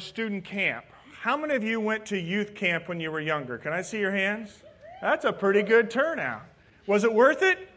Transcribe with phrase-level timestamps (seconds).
[0.00, 0.84] student camp.
[1.20, 3.58] How many of you went to youth camp when you were younger?
[3.58, 4.62] Can I see your hands?
[5.00, 6.42] That's a pretty good turnout.
[6.86, 7.68] Was it worth it?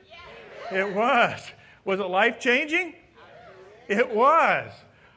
[0.71, 1.39] It was.
[1.83, 2.93] Was it life changing?
[3.87, 4.71] It was.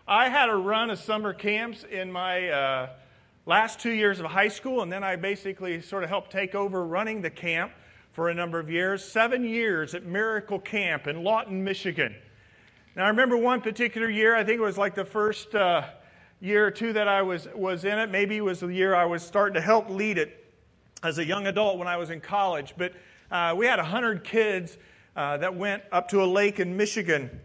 [0.09, 2.91] I had a run of summer camps in my uh,
[3.45, 6.85] last two years of high school, and then I basically sort of helped take over
[6.85, 7.73] running the camp
[8.13, 9.05] for a number of years.
[9.05, 12.15] Seven years at Miracle Camp in Lawton, Michigan.
[12.97, 15.85] Now, I remember one particular year, I think it was like the first uh,
[16.43, 18.11] year or two that I was, was in it.
[18.11, 20.45] Maybe it was the year I was starting to help lead it
[21.01, 22.75] as a young adult when I was in college.
[22.77, 22.95] But
[23.31, 24.77] uh, we had 100 kids
[25.15, 27.41] uh, that went up to a lake in Michigan.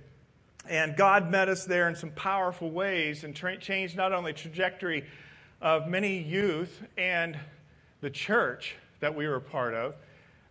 [0.68, 5.06] And God met us there in some powerful ways and tra- changed not only trajectory
[5.62, 7.40] of many youth and
[8.02, 9.94] the church that we were a part of,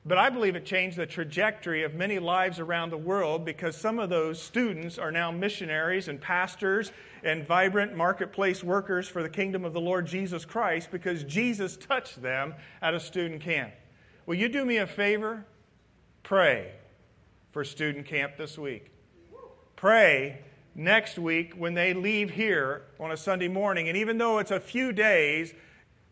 [0.07, 3.99] but I believe it changed the trajectory of many lives around the world because some
[3.99, 6.93] of those students are now missionaries and pastors
[7.25, 12.23] and vibrant marketplace workers for the kingdom of the Lord Jesus Christ because Jesus touched
[12.23, 13.73] them at a student camp.
[14.27, 15.45] Will you do me a favor?
[16.23, 16.71] Pray
[17.51, 18.93] for student camp this week.
[19.75, 20.39] Pray
[20.77, 23.89] next week when they leave here on a Sunday morning.
[23.89, 25.53] And even though it's a few days,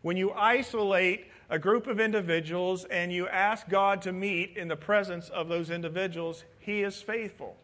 [0.01, 4.75] when you isolate a group of individuals and you ask God to meet in the
[4.75, 7.55] presence of those individuals, He is faithful.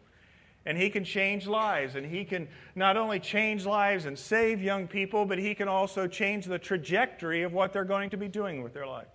[0.64, 1.96] And He can change lives.
[1.96, 6.06] And He can not only change lives and save young people, but He can also
[6.06, 9.08] change the trajectory of what they're going to be doing with their life.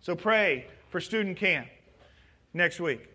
[0.00, 1.68] So pray for student camp
[2.54, 3.08] next week.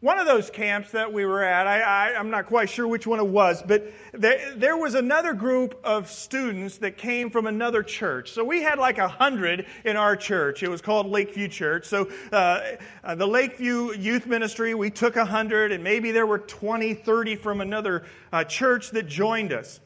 [0.00, 3.20] One of those camps that we were at, I, am not quite sure which one
[3.20, 8.30] it was, but there, there, was another group of students that came from another church.
[8.30, 10.62] So we had like a hundred in our church.
[10.62, 11.84] It was called Lakeview Church.
[11.84, 16.38] So uh, uh, the Lakeview Youth Ministry, we took a hundred, and maybe there were
[16.38, 19.80] 20, 30 from another uh, church that joined us.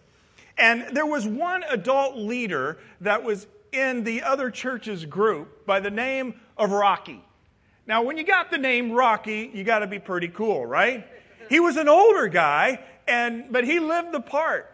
[0.56, 5.90] And there was one adult leader that was in the other church's group by the
[5.90, 7.20] name of Rocky.
[7.86, 11.06] Now, when you got the name Rocky, you got to be pretty cool, right?
[11.50, 14.70] He was an older guy, and but he lived the part.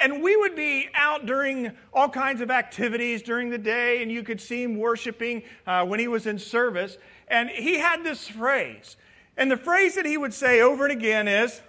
[0.00, 4.22] And we would be out during all kinds of activities during the day, and you
[4.22, 6.98] could see him worshiping uh, when he was in service.
[7.26, 8.96] And he had this phrase.
[9.36, 11.60] And the phrase that he would say over and again is,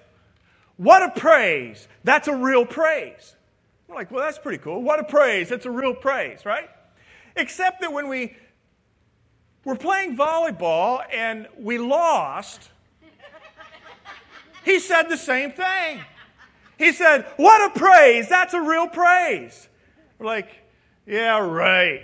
[0.78, 1.88] What a praise!
[2.04, 3.36] That's a real praise.
[3.88, 4.82] We're like, Well, that's pretty cool.
[4.82, 5.50] What a praise!
[5.50, 6.70] That's a real praise, right?
[7.36, 8.36] Except that when we
[9.66, 12.70] we're playing volleyball and we lost,
[14.64, 16.00] he said the same thing.
[16.78, 18.30] He said, What a praise!
[18.30, 19.68] That's a real praise.
[20.18, 20.50] We're like,
[21.06, 22.02] Yeah, right.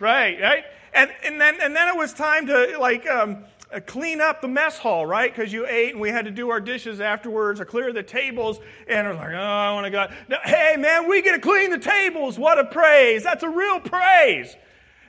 [0.00, 0.64] Right, right?
[0.92, 4.48] And, and, then, and then it was time to like um, uh, clean up the
[4.48, 5.34] mess hall, right?
[5.34, 8.60] Because you ate and we had to do our dishes afterwards or clear the tables.
[8.88, 10.08] And we're like, Oh, I want to go.
[10.28, 12.38] No, hey, man, we get to clean the tables.
[12.38, 13.22] What a praise.
[13.22, 14.56] That's a real praise.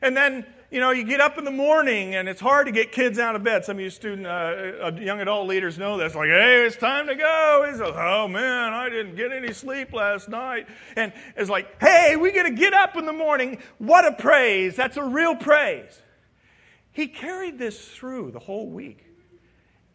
[0.02, 2.91] And then you know, you get up in the morning and it's hard to get
[2.91, 3.63] kids out of bed.
[3.63, 6.13] Some of you student, uh, uh, young adult leaders know this.
[6.13, 7.66] Like, hey, it's time to go.
[7.67, 10.67] It's like, oh man, I didn't get any sleep last night.
[10.97, 13.59] And it's like, hey, we got to get up in the morning.
[13.78, 14.75] What a praise.
[14.75, 16.01] That's a real praise.
[16.91, 19.05] He carried this through the whole week.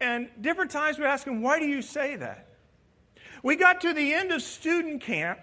[0.00, 2.46] And different times we ask him, why do you say that?
[3.42, 5.40] We got to the end of student camp.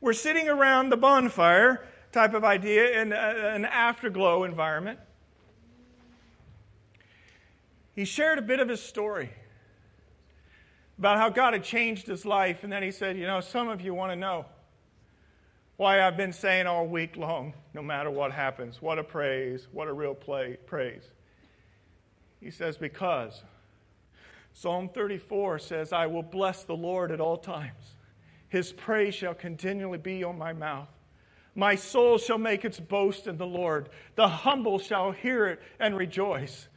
[0.00, 4.98] We're sitting around the bonfire type of idea in an afterglow environment.
[7.94, 9.28] He shared a bit of his story
[10.98, 13.82] about how God had changed his life, and then he said, You know, some of
[13.82, 14.46] you want to know
[15.76, 19.86] why I've been saying all week long, no matter what happens, what a praise, what
[19.86, 21.02] a real play, praise.
[22.40, 23.42] He says, Because
[24.54, 27.94] Psalm 34 says, I will bless the Lord at all times.
[28.48, 30.88] His praise shall continually be on my mouth.
[31.56, 33.88] My soul shall make its boast in the Lord.
[34.14, 36.68] The humble shall hear it and rejoice.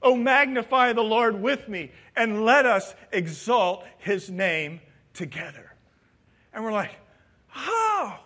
[0.00, 4.80] Oh, magnify the Lord with me, and let us exalt his name
[5.12, 5.72] together.
[6.54, 6.92] And we're like,
[7.56, 8.16] oh,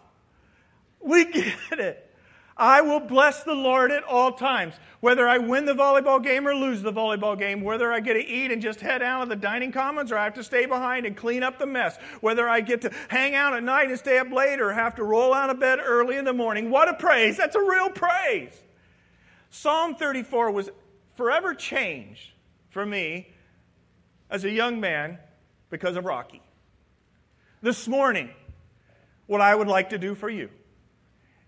[1.00, 2.12] we get it.
[2.62, 4.75] I will bless the Lord at all times.
[5.00, 8.25] Whether I win the volleyball game or lose the volleyball game, whether I get to
[8.25, 11.05] eat and just head out of the dining commons or I have to stay behind
[11.05, 14.17] and clean up the mess, whether I get to hang out at night and stay
[14.17, 16.70] up late or have to roll out of bed early in the morning.
[16.70, 17.37] What a praise!
[17.37, 18.62] That's a real praise.
[19.50, 20.70] Psalm 34 was
[21.17, 22.31] forever changed
[22.70, 23.26] for me
[24.31, 25.19] as a young man
[25.69, 26.41] because of Rocky.
[27.61, 28.31] This morning,
[29.26, 30.49] what I would like to do for you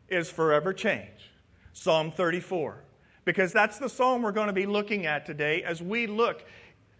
[0.08, 1.30] is forever change.
[1.72, 2.76] Psalm 34.
[3.24, 6.44] Because that's the psalm we're going to be looking at today as we look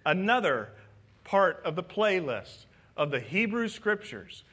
[0.07, 0.71] another
[1.23, 2.67] part of the playlist
[2.97, 4.45] of the Hebrew scriptures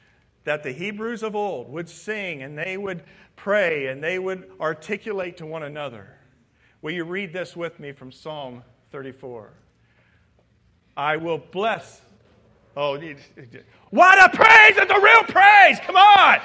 [0.44, 3.04] that the Hebrews of old would sing and they would
[3.36, 6.08] pray and they would articulate to one another.
[6.82, 9.50] Will you read this with me from Psalm 34?
[10.96, 12.00] I will bless.
[12.76, 12.98] Oh,
[13.90, 14.76] what a praise!
[14.76, 15.78] It's a real praise!
[15.80, 16.40] Come on!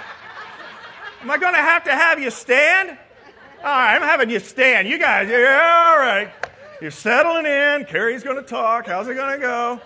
[1.21, 2.89] Am I going to have to have you stand?
[2.89, 4.87] All right, I'm having you stand.
[4.87, 6.31] You guys, yeah, all right.
[6.79, 7.85] You're settling in.
[7.85, 8.85] Carrie's going to talk.
[8.85, 9.81] How's it going to go?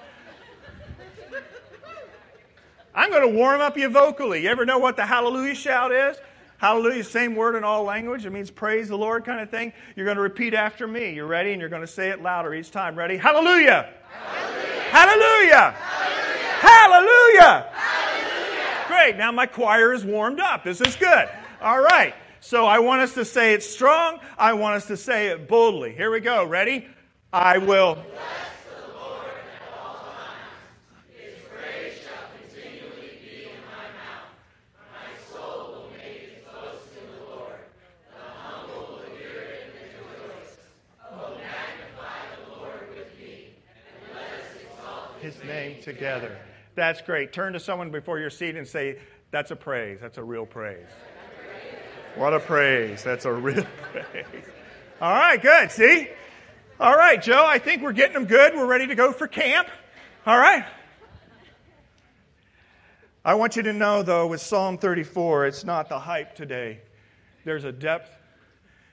[2.94, 4.44] I'm going to warm up you vocally.
[4.44, 6.18] You ever know what the hallelujah shout is?
[6.58, 8.26] Hallelujah, same word in all language.
[8.26, 9.72] It means praise the Lord kind of thing.
[9.96, 11.14] You're going to repeat after me.
[11.14, 11.54] You're ready?
[11.54, 12.96] And you're going to say it louder each time.
[12.96, 13.16] Ready?
[13.18, 13.90] Hallelujah!
[14.92, 15.72] Hallelujah!
[15.72, 15.76] Hallelujah!
[16.60, 18.01] Hallelujah!
[19.02, 19.18] Great.
[19.18, 20.64] Now my choir is warmed up.
[20.64, 21.28] This is good.
[21.60, 22.14] All right.
[22.40, 24.20] So I want us to say it strong.
[24.38, 25.92] I want us to say it boldly.
[25.96, 26.46] Here we go.
[26.46, 26.86] Ready?
[27.34, 27.98] I will.
[45.22, 46.38] his name together.
[46.76, 47.34] That's great.
[47.34, 49.00] Turn to someone before your seat and say,
[49.32, 50.00] That's a praise.
[50.02, 50.88] That's a real praise.
[52.16, 53.04] What a praise.
[53.04, 54.26] That's a real praise.
[55.02, 55.72] All right, good.
[55.72, 56.10] See?
[56.80, 58.54] All right, Joe, I think we're getting them good.
[58.54, 59.68] We're ready to go for camp.
[60.26, 60.66] All right.
[63.24, 66.82] I want you to know, though, with Psalm 34, it's not the hype today.
[67.46, 68.10] There's a depth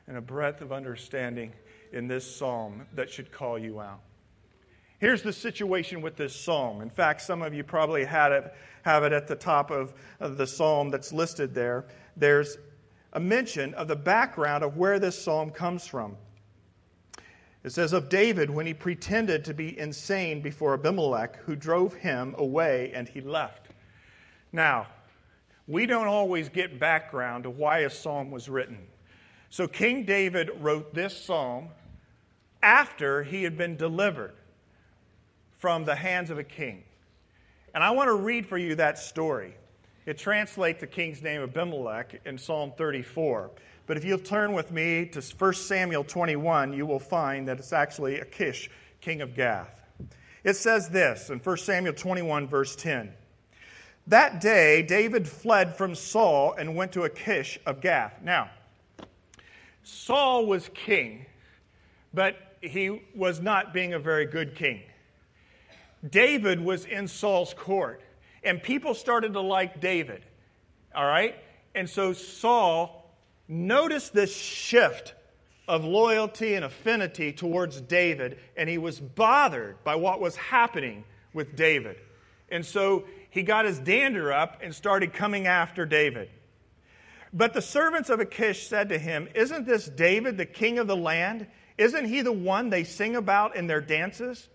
[0.07, 1.53] and a breadth of understanding
[1.93, 4.01] in this psalm that should call you out.
[4.99, 6.81] Here's the situation with this psalm.
[6.81, 8.53] In fact, some of you probably had it,
[8.83, 11.87] have it at the top of, of the psalm that's listed there.
[12.17, 12.59] There's
[13.13, 16.17] a mention of the background of where this psalm comes from.
[17.63, 22.35] It says of David when he pretended to be insane before Abimelech, who drove him
[22.39, 23.69] away and he left.
[24.53, 24.89] Now,
[25.69, 28.79] we don't always get background to why a psalm was written.
[29.51, 31.69] So King David wrote this psalm
[32.63, 34.35] after he had been delivered
[35.59, 36.85] from the hands of a king.
[37.75, 39.55] And I want to read for you that story.
[40.07, 43.51] It translates the king's name Abimelech in Psalm 34.
[43.87, 47.73] But if you'll turn with me to 1 Samuel 21, you will find that it's
[47.73, 48.71] actually Achish,
[49.01, 49.71] king of Gath.
[50.45, 53.13] It says this in 1 Samuel 21, verse 10.
[54.07, 58.15] That day, David fled from Saul and went to Achish of Gath.
[58.23, 58.51] Now,
[59.83, 61.27] Saul was king,
[62.15, 64.83] but he was not being a very good king.
[66.09, 68.03] David was in Saul's court,
[68.43, 70.25] and people started to like David.
[70.95, 71.35] All right?
[71.75, 73.11] And so Saul
[73.47, 75.15] noticed this shift
[75.67, 81.05] of loyalty and affinity towards David, and he was bothered by what was happening
[81.35, 81.97] with David.
[82.51, 86.31] And so he got his dander up and started coming after David.
[87.33, 90.97] But the servants of Achish said to him, Isn't this David, the king of the
[90.97, 91.47] land?
[91.77, 94.49] Isn't he the one they sing about in their dances?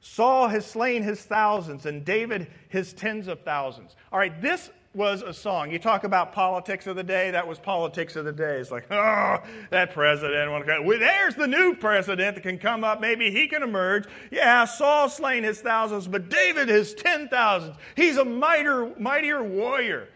[0.00, 3.96] Saul has slain his thousands and David his tens of thousands.
[4.12, 5.70] All right, this was a song.
[5.70, 8.56] You talk about politics of the day, that was politics of the day.
[8.58, 9.38] It's like, oh,
[9.70, 10.50] that president.
[10.84, 13.00] Well, there's the new president that can come up.
[13.00, 14.06] Maybe he can emerge.
[14.30, 17.76] Yeah, Saul slain his thousands, but David his ten thousands.
[17.96, 20.08] He's a mightier, mightier warrior.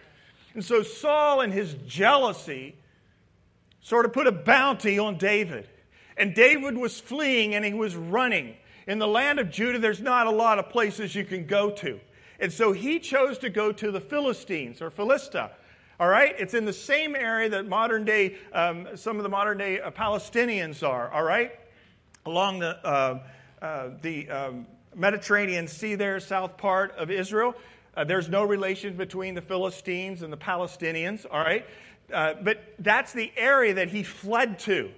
[0.55, 2.75] And so Saul, in his jealousy,
[3.83, 5.69] sort of put a bounty on David.
[6.17, 8.57] And David was fleeing and he was running.
[8.87, 12.01] In the land of Judah, there's not a lot of places you can go to.
[12.41, 15.53] And so he chose to go to the Philistines or Philistia.
[16.01, 16.35] All right?
[16.39, 19.91] It's in the same area that modern day, um, some of the modern day uh,
[19.93, 21.11] Palestinians are.
[21.13, 21.53] All right?
[22.27, 23.21] Along the, uh,
[23.61, 27.55] uh, the um, Mediterranean Sea, there, south part of Israel.
[27.97, 31.25] Uh, there's no relation between the Philistines and the Palestinians.
[31.31, 31.65] All right?
[32.13, 34.91] Uh, but that's the area that he fled to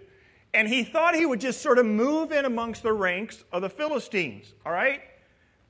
[0.55, 3.69] and he thought he would just sort of move in amongst the ranks of the
[3.69, 4.55] Philistines.
[4.65, 5.03] All right?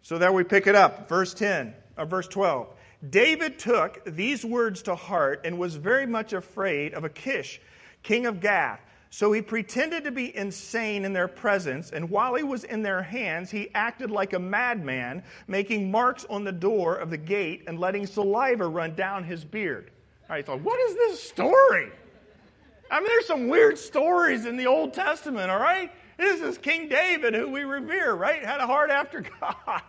[0.02, 2.68] So there we pick it up, verse 10, or verse 12.
[3.08, 7.60] David took these words to heart and was very much afraid of Achish,
[8.02, 8.80] king of Gath.
[9.10, 13.00] So he pretended to be insane in their presence, and while he was in their
[13.00, 17.78] hands, he acted like a madman, making marks on the door of the gate and
[17.78, 19.92] letting saliva run down his beard.
[20.28, 21.92] All right, so what is this story?
[22.90, 25.90] I mean, there's some weird stories in the Old Testament, all right?
[26.18, 28.44] This is King David, who we revere, right?
[28.44, 29.82] Had a heart after God.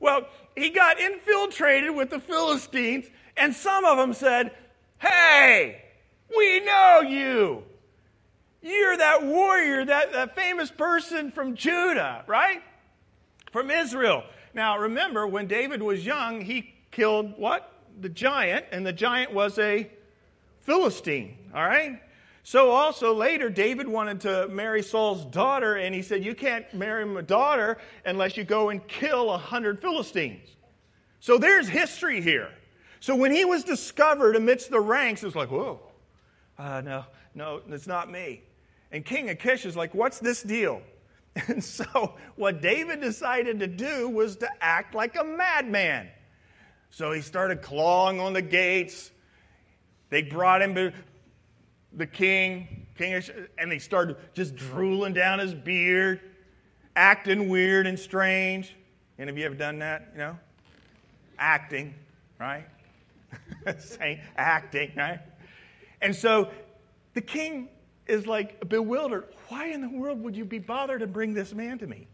[0.00, 3.06] Well, he got infiltrated with the Philistines,
[3.36, 4.52] and some of them said,
[4.98, 5.82] Hey,
[6.36, 7.64] we know you.
[8.62, 12.62] You're that warrior, that, that famous person from Judah, right?
[13.52, 14.24] From Israel.
[14.52, 17.70] Now, remember, when David was young, he killed what?
[18.00, 19.90] the giant, and the giant was a
[20.60, 22.00] Philistine, all right?
[22.42, 27.04] So also later, David wanted to marry Saul's daughter, and he said, You can't marry
[27.04, 30.56] my daughter unless you go and kill a hundred Philistines.
[31.20, 32.50] So there's history here.
[33.00, 35.80] So when he was discovered amidst the ranks, it's like, Whoa,
[36.58, 37.04] uh, no,
[37.34, 38.42] no, it's not me.
[38.90, 40.82] And King Achish is like, What's this deal?
[41.46, 46.08] And so what David decided to do was to act like a madman.
[46.90, 49.12] So he started clawing on the gates.
[50.08, 50.92] They brought him to
[51.92, 53.22] the king, king,
[53.58, 56.20] and they started just drooling down his beard,
[56.96, 58.74] acting weird and strange.
[59.18, 60.10] Any of you ever done that?
[60.12, 60.38] You know,
[61.38, 61.94] acting,
[62.38, 62.66] right?
[63.78, 65.20] Saying acting, right?
[66.00, 66.50] And so
[67.14, 67.68] the king
[68.06, 69.28] is like bewildered.
[69.48, 72.06] Why in the world would you be bothered to bring this man to me?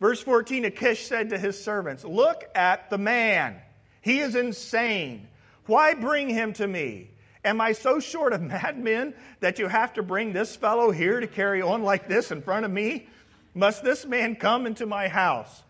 [0.00, 3.56] Verse 14 Achish said to his servants, Look at the man.
[4.00, 5.28] He is insane.
[5.66, 7.10] Why bring him to me?
[7.46, 11.26] Am I so short of madmen that you have to bring this fellow here to
[11.26, 13.08] carry on like this in front of me?
[13.54, 15.62] Must this man come into my house?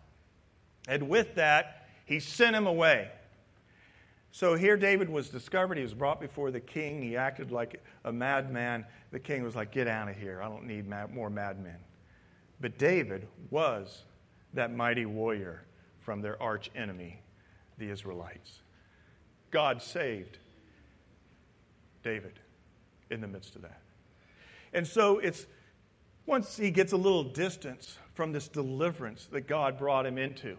[0.89, 3.11] And with that, he sent him away.
[4.33, 5.77] So here David was discovered.
[5.77, 7.03] He was brought before the king.
[7.03, 8.85] He acted like a madman.
[9.11, 10.43] The king was like, Get out of here.
[10.43, 11.79] I don't need more madmen.
[12.61, 14.03] But David was
[14.55, 15.63] that mighty warrior
[16.01, 17.21] from their arch enemy,
[17.79, 18.61] the Israelites.
[19.51, 20.39] God saved
[22.07, 22.39] David
[23.11, 23.81] in the midst of that.
[24.73, 25.45] And so it's
[26.25, 30.57] once he gets a little distance from this deliverance that God brought him into,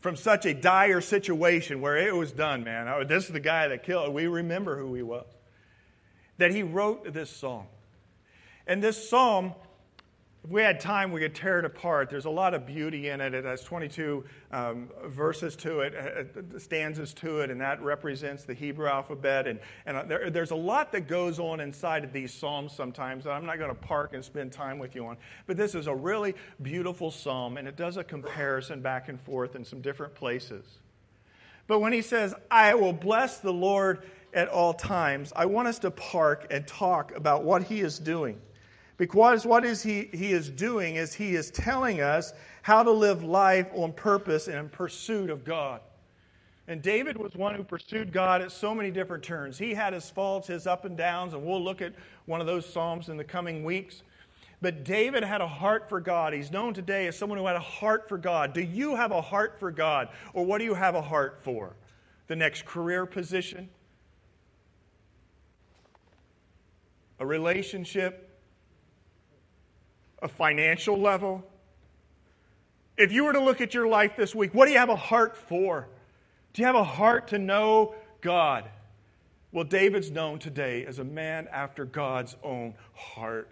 [0.00, 3.06] from such a dire situation where it was done, man.
[3.08, 4.12] This is the guy that killed.
[4.12, 5.26] We remember who he was.
[6.36, 7.66] That he wrote this song.
[8.66, 9.54] And this psalm
[10.42, 12.08] if we had time, we could tear it apart.
[12.08, 13.34] There's a lot of beauty in it.
[13.34, 18.44] It has 22 um, verses to it, uh, uh, stanzas to it, and that represents
[18.44, 19.46] the Hebrew alphabet.
[19.46, 23.24] And, and uh, there, there's a lot that goes on inside of these psalms sometimes
[23.24, 25.18] that I'm not going to park and spend time with you on.
[25.46, 29.56] But this is a really beautiful psalm, and it does a comparison back and forth
[29.56, 30.64] in some different places.
[31.66, 35.80] But when he says, I will bless the Lord at all times, I want us
[35.80, 38.40] to park and talk about what he is doing.
[39.00, 43.24] Because what is he, he is doing is he is telling us how to live
[43.24, 45.80] life on purpose and in pursuit of God.
[46.68, 49.56] And David was one who pursued God at so many different turns.
[49.56, 51.94] He had his faults, his up and downs, and we'll look at
[52.26, 54.02] one of those Psalms in the coming weeks.
[54.60, 56.34] But David had a heart for God.
[56.34, 58.52] He's known today as someone who had a heart for God.
[58.52, 60.10] Do you have a heart for God?
[60.34, 61.74] Or what do you have a heart for?
[62.26, 63.70] The next career position?
[67.18, 68.26] A relationship?
[70.22, 71.44] A financial level.
[72.96, 74.96] If you were to look at your life this week, what do you have a
[74.96, 75.88] heart for?
[76.52, 78.64] Do you have a heart to know God?
[79.52, 83.48] Well, David's known today as a man after God's own heart.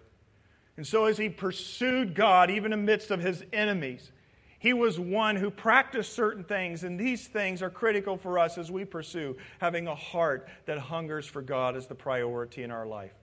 [0.77, 4.11] And so, as he pursued God, even amidst of his enemies,
[4.59, 8.69] he was one who practiced certain things, and these things are critical for us as
[8.69, 13.13] we pursue having a heart that hungers for God as the priority in our life.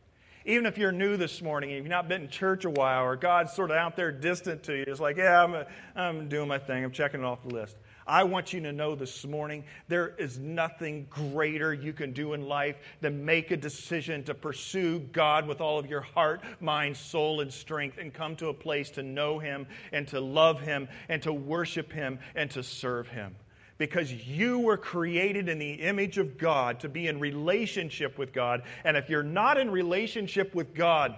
[0.49, 3.17] Even if you're new this morning and you've not been in church a while or
[3.17, 6.47] God's sort of out there distant to you, it's like, yeah, I'm, a, I'm doing
[6.47, 7.77] my thing, I'm checking it off the list.
[8.07, 12.47] I want you to know this morning there is nothing greater you can do in
[12.47, 17.41] life than make a decision to pursue God with all of your heart, mind, soul,
[17.41, 21.21] and strength and come to a place to know Him and to love Him and
[21.25, 23.35] to worship Him and to serve Him
[23.79, 28.63] because you were created in the image of God to be in relationship with God.
[28.85, 31.17] And if you're not in relationship with God,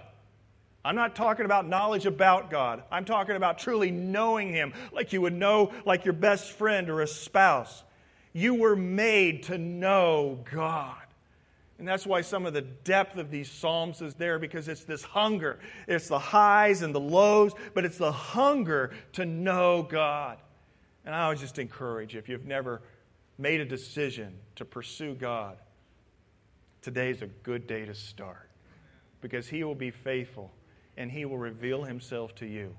[0.83, 2.83] I'm not talking about knowledge about God.
[2.91, 7.01] I'm talking about truly knowing Him like you would know like your best friend or
[7.01, 7.83] a spouse.
[8.33, 10.95] You were made to know God.
[11.79, 15.01] And that's why some of the depth of these Psalms is there because it's this
[15.01, 15.59] hunger.
[15.87, 20.37] It's the highs and the lows, but it's the hunger to know God.
[21.09, 22.83] And I would just encourage if you've never
[23.39, 25.57] made a decision to pursue God,
[26.83, 28.47] today's a good day to start
[29.19, 30.51] because He will be faithful
[30.97, 32.75] and He will reveal Himself to you.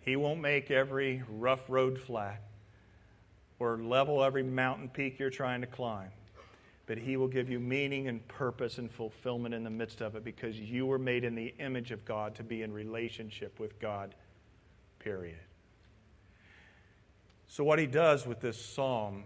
[0.00, 2.42] He won't make every rough road flat
[3.60, 6.10] or level every mountain peak you're trying to climb.
[6.86, 10.24] But He will give you meaning and purpose and fulfillment in the midst of it
[10.24, 14.16] because you were made in the image of God to be in relationship with God,
[14.98, 15.38] period.
[17.52, 19.24] So, what he does with this psalm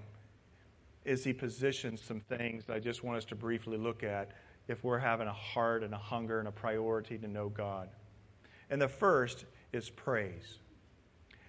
[1.04, 4.32] is he positions some things that I just want us to briefly look at
[4.66, 7.88] if we're having a heart and a hunger and a priority to know God.
[8.68, 10.58] And the first is praise.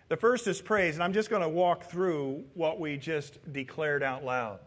[0.10, 4.04] The first is praise, and I'm just going to walk through what we just declared
[4.04, 4.60] out loud.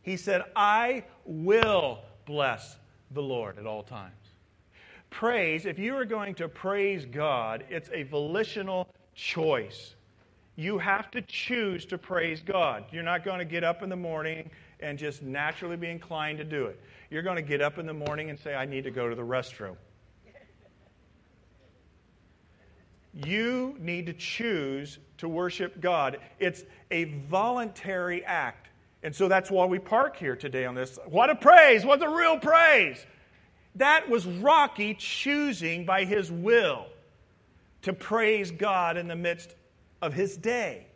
[0.00, 2.78] He said, I will bless
[3.10, 4.14] the Lord at all times.
[5.10, 9.96] Praise, if you are going to praise God, it's a volitional choice.
[10.56, 12.84] You have to choose to praise God.
[12.90, 16.44] You're not going to get up in the morning and just naturally be inclined to
[16.44, 16.78] do it.
[17.10, 19.14] You're going to get up in the morning and say, I need to go to
[19.14, 19.76] the restroom.
[23.14, 26.18] You need to choose to worship God.
[26.38, 28.68] It's a voluntary act.
[29.02, 30.98] And so that's why we park here today on this.
[31.06, 31.84] What a praise!
[31.84, 33.04] What a real praise!
[33.76, 36.86] That was Rocky choosing by his will
[37.82, 39.54] to praise God in the midst
[40.02, 40.86] of his day.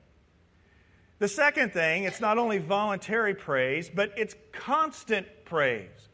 [1.18, 6.08] The second thing, it's not only voluntary praise, but it's constant praise.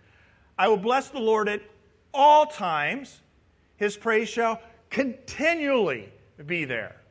[0.57, 1.63] I will bless the Lord at
[2.15, 3.21] all times.
[3.77, 6.13] His praise shall continually
[6.47, 7.02] be there.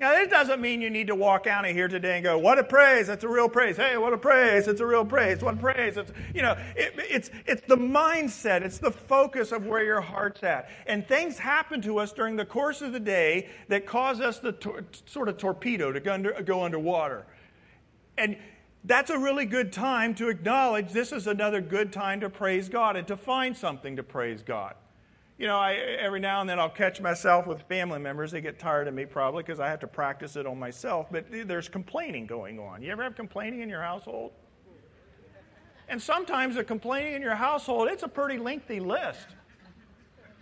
[0.00, 2.58] Now, this doesn't mean you need to walk out of here today and go, "What
[2.58, 3.08] a praise!
[3.08, 4.66] That's a real praise." Hey, what a praise!
[4.66, 5.42] It's a real praise.
[5.42, 5.98] What a praise!
[5.98, 8.62] It's you know, it, it's it's the mindset.
[8.62, 10.70] It's the focus of where your heart's at.
[10.86, 14.52] And things happen to us during the course of the day that cause us the
[14.52, 17.26] tor- sort of torpedo to go, under, go underwater.
[18.16, 18.38] And
[18.84, 22.96] that's a really good time to acknowledge this is another good time to praise God
[22.96, 24.76] and to find something to praise God
[25.40, 28.30] you know, I, every now and then I'll catch myself with family members.
[28.30, 31.06] They get tired of me probably because I have to practice it on myself.
[31.10, 32.82] But there's complaining going on.
[32.82, 34.32] You ever have complaining in your household?
[35.88, 39.28] And sometimes the complaining in your household, it's a pretty lengthy list.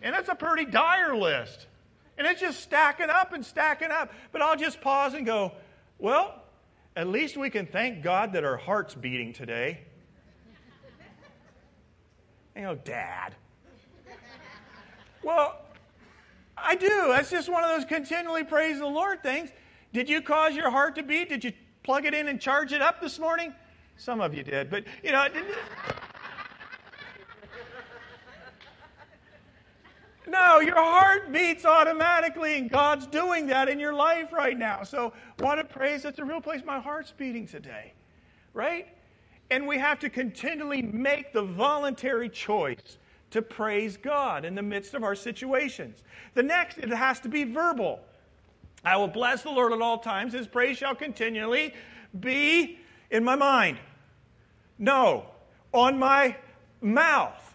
[0.03, 1.69] And it's a pretty dire list.
[2.19, 4.13] And it's just stacking up and stacking up.
[4.33, 5.53] But I'll just pause and go,
[6.01, 6.43] well,
[6.97, 9.79] at least we can thank God that our heart's beating today.
[12.57, 13.37] And go, Dad.
[15.29, 15.61] Well,
[16.57, 17.09] I do.
[17.09, 19.51] That's just one of those continually praise the Lord things.
[19.93, 21.29] Did you cause your heart to beat?
[21.29, 23.53] Did you plug it in and charge it up this morning?
[23.99, 25.29] Some of you did, but you know.
[30.27, 34.83] No, your heart beats automatically, and God's doing that in your life right now.
[34.83, 36.05] So, what a praise.
[36.05, 37.93] That's a real place my heart's beating today,
[38.55, 38.89] right?
[39.51, 42.97] And we have to continually make the voluntary choice
[43.31, 46.03] to praise God in the midst of our situations.
[46.35, 48.01] The next, it has to be verbal.
[48.85, 50.33] I will bless the Lord at all times.
[50.33, 51.75] His praise shall continually
[52.19, 52.79] be
[53.11, 53.79] in my mind.
[54.79, 55.27] No,
[55.73, 56.37] on my
[56.81, 57.55] mouth.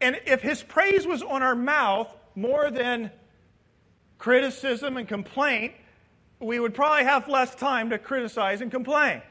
[0.00, 3.10] And if his praise was on our mouth more than
[4.18, 5.74] criticism and complaint,
[6.38, 9.22] we would probably have less time to criticize and complain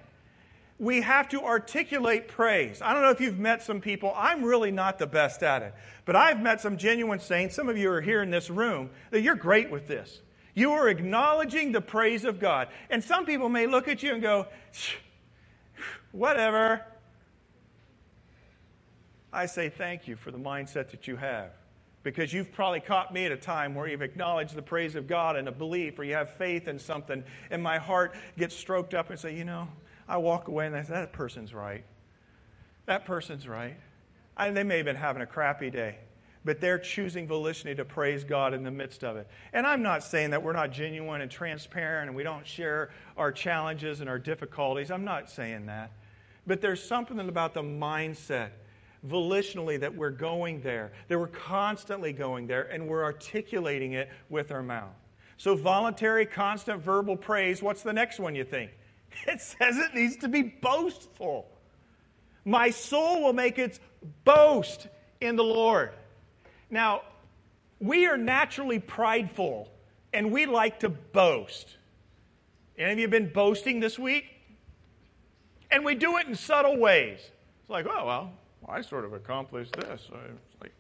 [0.79, 2.81] we have to articulate praise.
[2.81, 4.13] I don't know if you've met some people.
[4.15, 5.73] I'm really not the best at it.
[6.05, 7.53] But I've met some genuine saints.
[7.55, 10.21] Some of you are here in this room that you're great with this.
[10.55, 12.69] You are acknowledging the praise of God.
[12.89, 14.47] And some people may look at you and go,
[16.13, 16.85] whatever.
[19.33, 21.51] I say thank you for the mindset that you have.
[22.03, 25.35] Because you've probably caught me at a time where you've acknowledged the praise of God
[25.35, 29.09] and a belief, or you have faith in something, and my heart gets stroked up
[29.09, 29.67] and say, you know,
[30.09, 31.83] I walk away and I say, that person's right.
[32.87, 33.77] That person's right.
[34.35, 35.97] And they may have been having a crappy day,
[36.43, 39.27] but they're choosing volitionally to praise God in the midst of it.
[39.53, 43.31] And I'm not saying that we're not genuine and transparent and we don't share our
[43.31, 44.89] challenges and our difficulties.
[44.89, 45.91] I'm not saying that.
[46.47, 48.49] But there's something about the mindset
[49.07, 54.51] volitionally that we're going there, that we're constantly going there, and we're articulating it with
[54.51, 54.95] our mouth.
[55.37, 58.71] So, voluntary, constant verbal praise, what's the next one you think?
[59.27, 61.47] It says it needs to be boastful.
[62.45, 63.79] My soul will make its
[64.23, 64.87] boast
[65.21, 65.91] in the Lord.
[66.69, 67.01] Now,
[67.79, 69.69] we are naturally prideful
[70.13, 71.77] and we like to boast.
[72.77, 74.25] Any of you been boasting this week?
[75.71, 77.19] And we do it in subtle ways.
[77.61, 78.31] It's like, oh, well,
[78.67, 80.01] I sort of accomplished this.
[80.01, 80.71] It's like,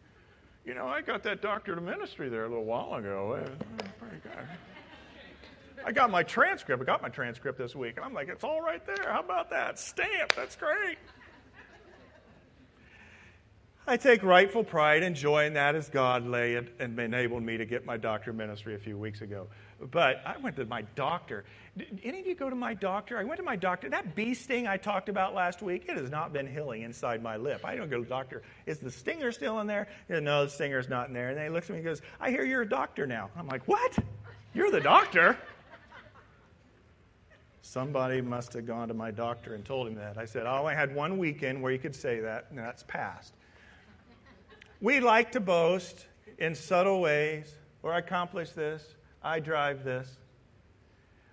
[0.65, 3.39] you know, I got that doctorate of ministry there a little while ago.
[3.99, 4.47] Pretty oh, good.
[5.85, 6.81] I got my transcript.
[6.81, 7.97] I got my transcript this week.
[7.97, 9.11] And I'm like, it's all right there.
[9.11, 9.79] How about that?
[9.79, 10.33] Stamp.
[10.35, 10.97] That's great.
[13.87, 17.57] I take rightful pride and joy in that as God lay it and enabled me
[17.57, 19.47] to get my doctor ministry a few weeks ago.
[19.79, 21.43] But I went to my doctor.
[21.75, 23.17] Did any of you go to my doctor?
[23.17, 23.89] I went to my doctor.
[23.89, 27.37] That bee sting I talked about last week, it has not been healing inside my
[27.37, 27.61] lip.
[27.63, 28.43] I don't go to the doctor.
[28.67, 29.87] Is the stinger still in there?
[30.07, 31.29] No, the stinger's not in there.
[31.29, 33.31] And he looks at me and goes, I hear you're a doctor now.
[33.35, 33.97] I'm like, what?
[34.53, 35.35] You're the doctor?
[37.69, 40.17] Somebody must have gone to my doctor and told him that.
[40.17, 43.35] I said, Oh, I had one weekend where you could say that, and that's past.
[44.81, 46.07] we like to boast
[46.39, 47.53] in subtle ways,
[47.83, 50.17] or I accomplish this, I drive this.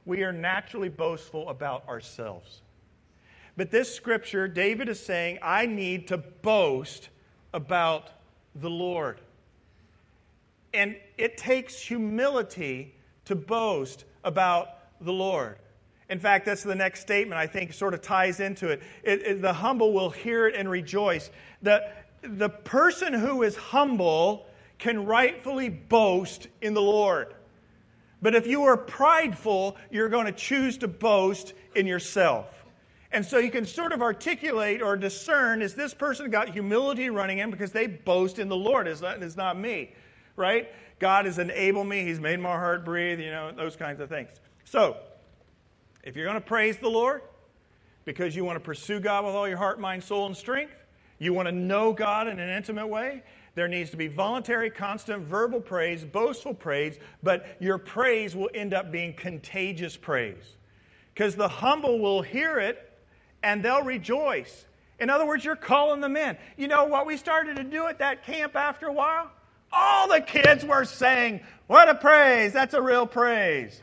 [0.05, 2.61] We are naturally boastful about ourselves.
[3.57, 7.09] But this scripture, David is saying, I need to boast
[7.55, 8.11] about
[8.55, 9.22] the Lord.
[10.75, 12.94] And it takes humility
[13.25, 14.68] to boast about
[15.01, 15.57] the Lord.
[16.09, 18.83] In fact, that's the next statement I think sort of ties into it.
[19.03, 21.31] it, it the humble will hear it and rejoice.
[21.62, 21.90] The,
[22.23, 24.47] the person who is humble
[24.79, 27.35] can rightfully boast in the Lord.
[28.23, 32.64] But if you are prideful, you're going to choose to boast in yourself.
[33.12, 37.38] And so you can sort of articulate or discern is this person got humility running
[37.38, 38.88] in because they boast in the Lord?
[38.88, 39.92] It's not, it's not me,
[40.35, 40.69] right?
[40.99, 42.03] God has enabled me.
[42.05, 44.31] He's made my heart breathe, you know, those kinds of things.
[44.64, 44.97] So,
[46.07, 47.21] if you're going to praise the Lord
[48.05, 50.73] because you want to pursue God with all your heart, mind, soul, and strength,
[51.19, 53.25] you want to know God in an intimate way,
[53.57, 58.73] there needs to be voluntary, constant, verbal praise, boastful praise, but your praise will end
[58.73, 60.55] up being contagious praise.
[61.12, 62.92] Because the humble will hear it
[63.42, 64.64] and they'll rejoice.
[65.01, 66.37] In other words, you're calling them in.
[66.57, 69.33] You know what we started to do at that camp after a while?
[69.73, 72.53] All the kids were saying, What a praise!
[72.53, 73.83] That's a real praise.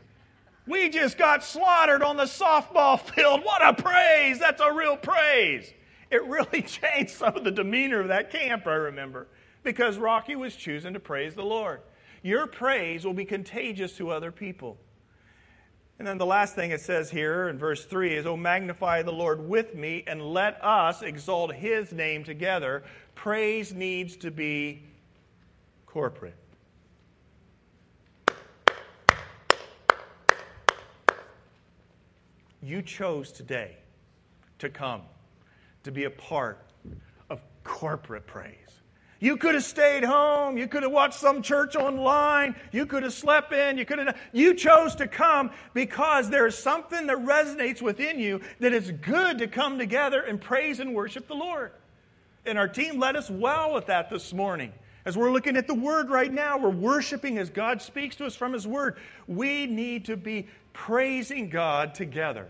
[0.65, 3.41] We just got slaughtered on the softball field.
[3.43, 4.39] What a praise!
[4.39, 5.73] That's a real praise.
[6.10, 9.28] It really changed some of the demeanor of that camp, I remember
[9.63, 11.82] because Rocky was choosing to praise the Lord.
[12.21, 14.78] Your praise will be contagious to other people.
[15.99, 19.12] And then the last thing it says here in verse 3 is, Oh, magnify the
[19.12, 22.84] Lord with me and let us exalt his name together.
[23.15, 24.84] Praise needs to be
[25.86, 26.36] corporate.
[32.63, 33.76] You chose today
[34.60, 35.02] to come
[35.84, 36.60] to be a part
[37.30, 38.56] of corporate praise.
[39.19, 40.58] You could have stayed home.
[40.58, 42.56] You could have watched some church online.
[42.71, 43.78] You could have slept in.
[43.78, 44.17] You could have.
[44.32, 49.47] You chose to come because there's something that resonates within you that it's good to
[49.47, 51.71] come together and praise and worship the Lord.
[52.45, 54.71] And our team led us well with that this morning.
[55.06, 58.36] As we're looking at the Word right now, we're worshiping as God speaks to us
[58.36, 58.97] from His Word.
[59.28, 62.49] We need to be praising God together.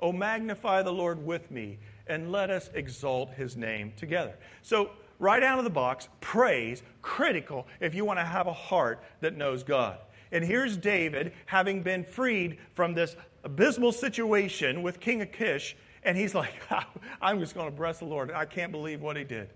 [0.00, 4.34] Oh, magnify the Lord with me, and let us exalt His name together.
[4.62, 9.02] So, right out of the box, praise, critical if you want to have a heart
[9.20, 9.98] that knows God.
[10.30, 16.34] And here's David having been freed from this abysmal situation with King Achish, and he's
[16.34, 16.54] like,
[17.20, 18.30] I'm just going to bless the Lord.
[18.30, 19.50] I can't believe what he did.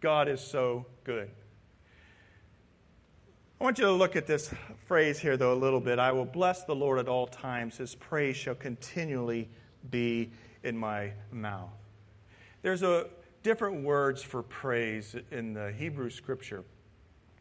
[0.00, 1.30] God is so good.
[3.58, 4.52] I want you to look at this
[4.86, 5.98] phrase here, though, a little bit.
[5.98, 7.78] I will bless the Lord at all times.
[7.78, 9.48] His praise shall continually
[9.90, 10.30] be
[10.62, 11.70] in my mouth.
[12.60, 13.06] There's a
[13.42, 16.64] different words for praise in the Hebrew scripture.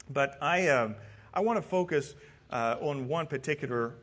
[0.09, 0.95] But I, um,
[1.33, 2.15] I want to focus
[2.49, 3.95] uh, on one particular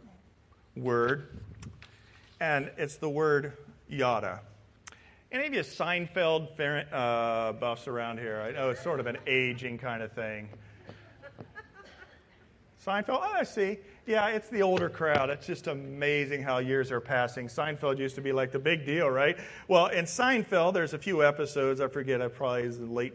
[0.77, 1.41] word,
[2.41, 3.57] and it's the word
[3.89, 4.43] yada.
[5.31, 6.61] Any of you Seinfeld
[6.93, 8.43] uh, buffs around here?
[8.43, 10.51] I know it's sort of an aging kind of thing.
[12.85, 13.21] Seinfeld?
[13.23, 13.79] Oh, I see.
[14.07, 15.31] Yeah, it's the older crowd.
[15.31, 17.47] It's just amazing how years are passing.
[17.47, 19.39] Seinfeld used to be like the big deal, right?
[19.69, 23.15] Well, in Seinfeld, there's a few episodes, I forget, I probably is the late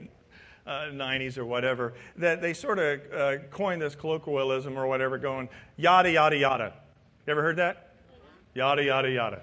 [0.66, 5.50] uh, 90s or whatever, that they sort of uh, coined this colloquialism or whatever, going
[5.76, 6.74] yada, yada, yada.
[7.26, 7.92] You ever heard that?
[8.54, 9.42] Yada, yada, yada.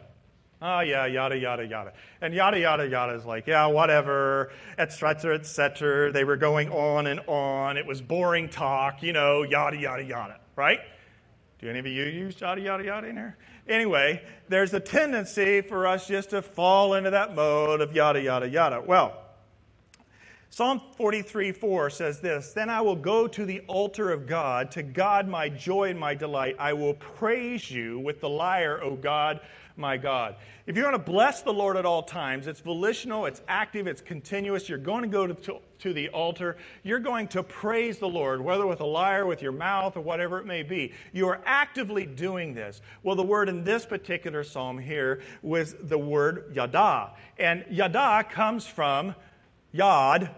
[0.67, 1.93] Oh, yeah, yada, yada, yada.
[2.23, 6.11] And yada, yada, yada is like, yeah, whatever, et cetera, et cetera.
[6.11, 7.77] They were going on and on.
[7.77, 10.79] It was boring talk, you know, yada, yada, yada, right?
[11.59, 13.37] Do any of you use yada, yada, yada in here?
[13.69, 18.49] Anyway, there's a tendency for us just to fall into that mode of yada, yada,
[18.49, 18.81] yada.
[18.81, 19.21] Well,
[20.49, 24.83] Psalm 43 4 says this Then I will go to the altar of God, to
[24.83, 26.57] God my joy and my delight.
[26.59, 29.41] I will praise you with the lyre, O God
[29.77, 30.37] my God.
[30.67, 34.01] If you're going to bless the Lord at all times, it's volitional, it's active, it's
[34.01, 34.69] continuous.
[34.69, 36.57] You're going to go to, to, to, the altar.
[36.83, 40.39] You're going to praise the Lord, whether with a lyre, with your mouth, or whatever
[40.39, 40.93] it may be.
[41.13, 42.81] You are actively doing this.
[43.03, 47.13] Well, the word in this particular psalm here was the word yada.
[47.39, 49.15] And yada comes from
[49.75, 50.33] yad,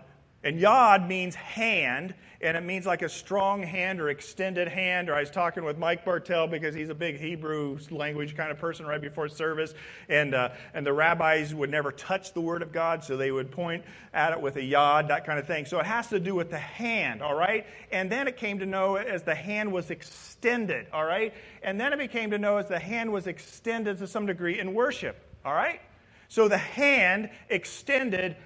[0.47, 5.09] and yod means hand and it means like a strong hand or extended hand.
[5.09, 8.59] Or I was talking with Mike Bartell because he's a big Hebrew language kind of
[8.59, 9.75] person right before service,
[10.09, 13.51] and uh, and the rabbis would never touch the Word of God, so they would
[13.51, 15.65] point at it with a yod, that kind of thing.
[15.65, 17.67] So it has to do with the hand, all right.
[17.91, 21.35] And then it came to know as the hand was extended, all right.
[21.63, 24.75] And then it became to know as the hand was extended to some degree in
[24.75, 25.81] worship, all right.
[26.29, 28.37] So the hand extended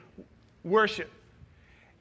[0.63, 1.11] worship.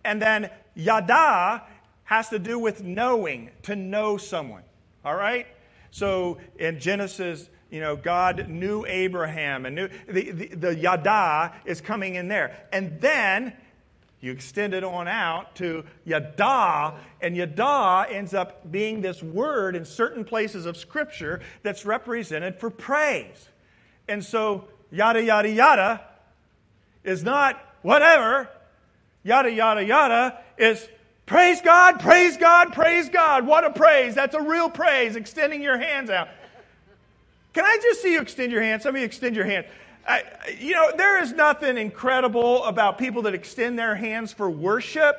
[0.04, 1.64] And then yada
[2.04, 4.64] has to do with knowing, to know someone.
[5.06, 5.48] All right?
[5.92, 11.82] So in Genesis you know, God knew Abraham and knew the, the, the yada is
[11.82, 12.56] coming in there.
[12.72, 13.54] And then
[14.22, 19.86] you extend it on out to yada, and yada ends up being this word in
[19.86, 23.50] certain places of Scripture that's represented for praise.
[24.08, 26.02] And so, yada, yada, yada
[27.04, 28.50] is not whatever.
[29.24, 30.88] Yada, yada, yada is
[31.26, 33.46] praise God, praise God, praise God.
[33.46, 34.16] What a praise.
[34.16, 36.30] That's a real praise, extending your hands out.
[37.54, 38.82] Can I just see you extend your hand?
[38.82, 39.66] Some of you extend your hand.
[40.08, 40.24] I,
[40.60, 45.16] you know, there is nothing incredible about people that extend their hands for worship,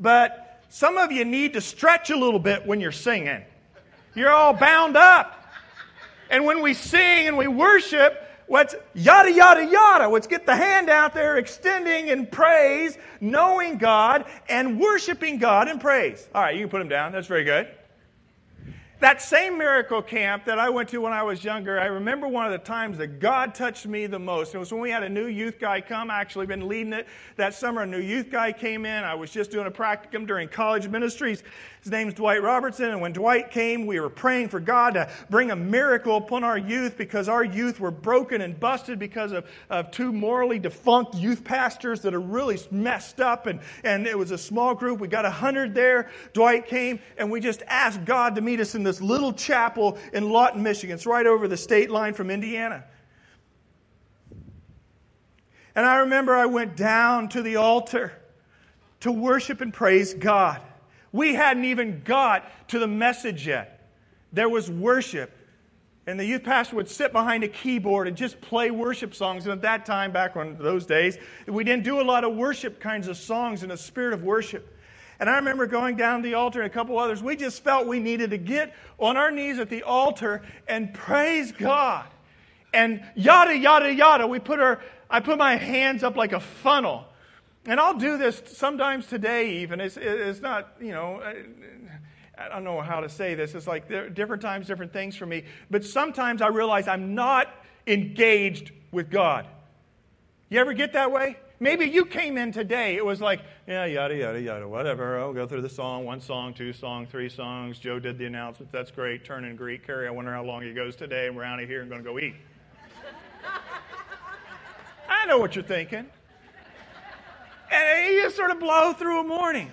[0.00, 3.42] but some of you need to stretch a little bit when you're singing.
[4.14, 5.44] You're all bound up.
[6.28, 10.08] And when we sing and we worship, what's yada, yada, yada.
[10.08, 15.78] Let's get the hand out there, extending in praise, knowing God, and worshiping God in
[15.78, 16.28] praise.
[16.34, 17.12] All right, you can put them down.
[17.12, 17.68] That's very good.
[18.98, 22.46] That same miracle camp that I went to when I was younger, I remember one
[22.46, 24.54] of the times that God touched me the most.
[24.54, 26.10] It was when we had a new youth guy come.
[26.10, 27.06] Actually been leading it
[27.36, 27.82] that summer.
[27.82, 29.04] A new youth guy came in.
[29.04, 31.42] I was just doing a practicum during college ministries.
[31.82, 32.86] His name's Dwight Robertson.
[32.86, 36.56] And when Dwight came, we were praying for God to bring a miracle upon our
[36.56, 41.44] youth because our youth were broken and busted because of, of two morally defunct youth
[41.44, 43.46] pastors that are really messed up.
[43.46, 45.00] And, and it was a small group.
[45.00, 46.10] We got a hundred there.
[46.32, 50.30] Dwight came and we just asked God to meet us in this little chapel in
[50.30, 50.94] Lawton, Michigan.
[50.94, 52.84] It's right over the state line from Indiana.
[55.74, 58.12] And I remember I went down to the altar
[59.00, 60.62] to worship and praise God.
[61.12, 63.90] We hadn't even got to the message yet.
[64.32, 65.32] There was worship.
[66.06, 69.44] And the youth pastor would sit behind a keyboard and just play worship songs.
[69.44, 72.80] And at that time, back in those days, we didn't do a lot of worship
[72.80, 74.75] kinds of songs in a spirit of worship.
[75.18, 77.22] And I remember going down the altar and a couple others.
[77.22, 81.52] We just felt we needed to get on our knees at the altar and praise
[81.52, 82.06] God.
[82.74, 84.26] And yada, yada, yada.
[84.26, 87.06] We put our, I put my hands up like a funnel.
[87.64, 89.80] And I'll do this sometimes today, even.
[89.80, 91.22] It's, it's not, you know,
[92.38, 93.54] I don't know how to say this.
[93.54, 95.44] It's like different times, different things for me.
[95.70, 97.48] But sometimes I realize I'm not
[97.86, 99.46] engaged with God.
[100.48, 101.38] You ever get that way?
[101.58, 102.96] Maybe you came in today.
[102.96, 105.18] It was like, yeah, yada, yada, yada, whatever.
[105.18, 107.78] I'll go through the song, one song, two song, three songs.
[107.78, 108.72] Joe did the announcements.
[108.72, 109.24] That's great.
[109.24, 109.86] Turn and greet.
[109.86, 111.28] Carrie, I wonder how long he goes today.
[111.28, 112.34] And we're out of here and going to go eat.
[115.08, 116.06] I know what you're thinking.
[117.72, 119.72] And you sort of blow through a morning.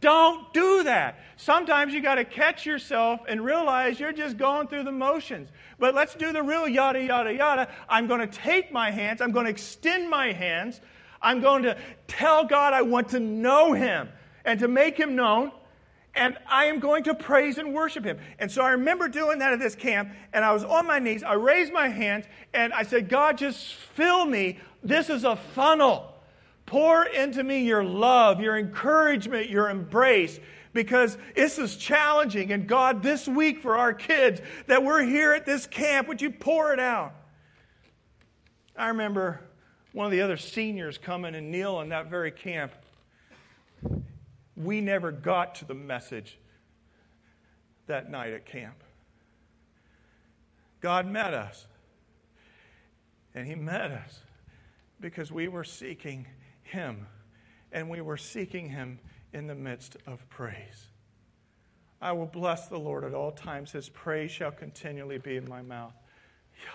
[0.00, 1.20] Don't do that.
[1.36, 5.48] Sometimes you got to catch yourself and realize you're just going through the motions.
[5.82, 7.68] But let's do the real yada, yada, yada.
[7.88, 10.80] I'm going to take my hands, I'm going to extend my hands,
[11.20, 14.08] I'm going to tell God I want to know Him
[14.44, 15.50] and to make Him known.
[16.14, 18.18] And I am going to praise and worship him.
[18.38, 21.22] And so I remember doing that at this camp, and I was on my knees.
[21.22, 24.58] I raised my hands, and I said, God, just fill me.
[24.84, 26.14] This is a funnel.
[26.66, 30.38] Pour into me your love, your encouragement, your embrace,
[30.72, 32.52] because this is challenging.
[32.52, 36.30] And God, this week for our kids that we're here at this camp, would you
[36.30, 37.14] pour it out?
[38.76, 39.40] I remember
[39.92, 42.72] one of the other seniors coming and kneeling in that very camp.
[44.56, 46.38] We never got to the message
[47.86, 48.82] that night at camp.
[50.80, 51.66] God met us.
[53.34, 54.20] And He met us
[55.00, 56.26] because we were seeking
[56.72, 57.06] him,
[57.70, 58.98] and we were seeking Him
[59.32, 60.88] in the midst of praise.
[62.00, 63.70] I will bless the Lord at all times.
[63.72, 65.94] His praise shall continually be in my mouth.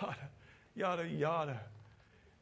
[0.01, 0.29] Yada,
[0.75, 1.59] yada, yada.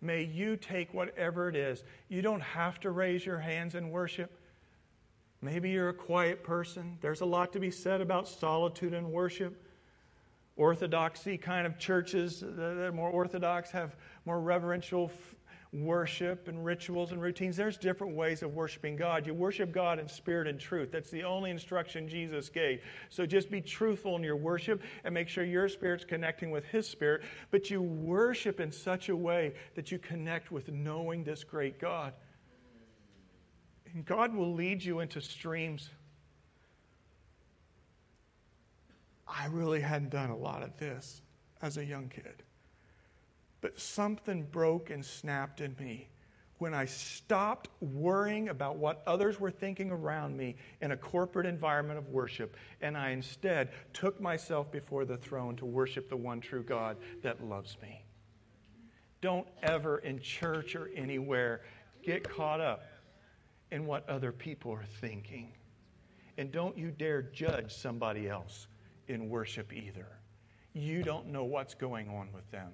[0.02, 1.84] May you take whatever it is.
[2.10, 4.32] You don't have to raise your hands in worship.
[5.42, 6.98] Maybe you're a quiet person.
[7.02, 9.62] There's a lot to be said about solitude and worship.
[10.58, 15.12] Orthodoxy kind of churches that are more orthodox have more reverential
[15.84, 17.58] worship and rituals and routines.
[17.58, 19.28] There's different ways of worshiping God.
[19.28, 20.92] You worship God in spirit and truth.
[20.92, 22.82] That's the only instruction Jesus gave.
[23.10, 26.88] So just be truthful in your worship and make sure your spirit's connecting with His
[26.88, 27.24] spirit.
[27.52, 32.14] But you worship in such a way that you connect with knowing this great God.
[33.94, 35.90] And God will lead you into streams.
[39.28, 41.22] I really hadn't done a lot of this
[41.62, 42.45] as a young kid.
[43.66, 46.08] But something broke and snapped in me
[46.60, 51.98] when I stopped worrying about what others were thinking around me in a corporate environment
[51.98, 56.62] of worship, and I instead took myself before the throne to worship the one true
[56.62, 58.04] God that loves me.
[59.22, 61.62] Don't ever in church or anywhere
[62.04, 62.84] get caught up
[63.72, 65.52] in what other people are thinking.
[66.38, 68.68] And don't you dare judge somebody else
[69.08, 70.20] in worship either.
[70.74, 72.72] You don't know what's going on with them.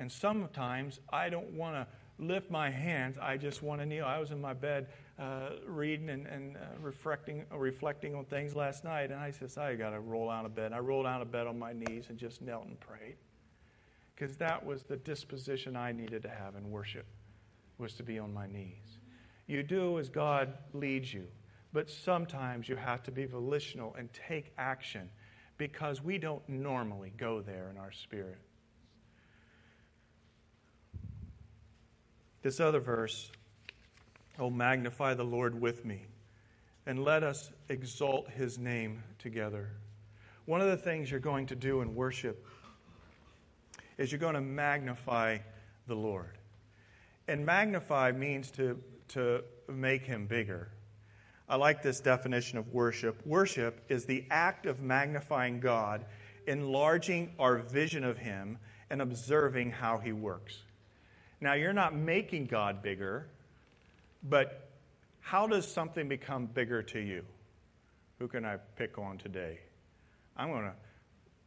[0.00, 1.86] And sometimes I don't want to
[2.18, 3.18] lift my hands.
[3.20, 4.06] I just want to kneel.
[4.06, 4.86] I was in my bed
[5.18, 9.74] uh, reading and, and uh, reflecting, reflecting on things last night, and I said, I
[9.74, 10.66] got to roll out of bed.
[10.66, 13.16] And I rolled out of bed on my knees and just knelt and prayed.
[14.14, 17.04] Because that was the disposition I needed to have in worship,
[17.76, 18.98] was to be on my knees.
[19.48, 21.26] You do as God leads you,
[21.74, 25.10] but sometimes you have to be volitional and take action
[25.58, 28.38] because we don't normally go there in our spirit.
[32.42, 33.30] This other verse,
[34.38, 36.06] oh, magnify the Lord with me,
[36.86, 39.68] and let us exalt his name together.
[40.46, 42.46] One of the things you're going to do in worship
[43.98, 45.38] is you're going to magnify
[45.86, 46.38] the Lord.
[47.28, 50.68] And magnify means to to make him bigger.
[51.48, 53.20] I like this definition of worship.
[53.26, 56.04] Worship is the act of magnifying God,
[56.46, 60.62] enlarging our vision of him, and observing how he works.
[61.40, 63.26] Now, you're not making God bigger,
[64.28, 64.68] but
[65.20, 67.24] how does something become bigger to you?
[68.18, 69.58] Who can I pick on today?
[70.36, 70.74] I'm going to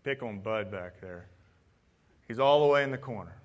[0.04, 1.28] pick on Bud back there.
[2.28, 3.36] He's all the way in the corner.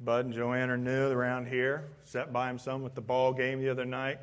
[0.00, 1.88] Bud and Joanne are new around here.
[2.04, 4.18] Sat by him some at the ball game the other night.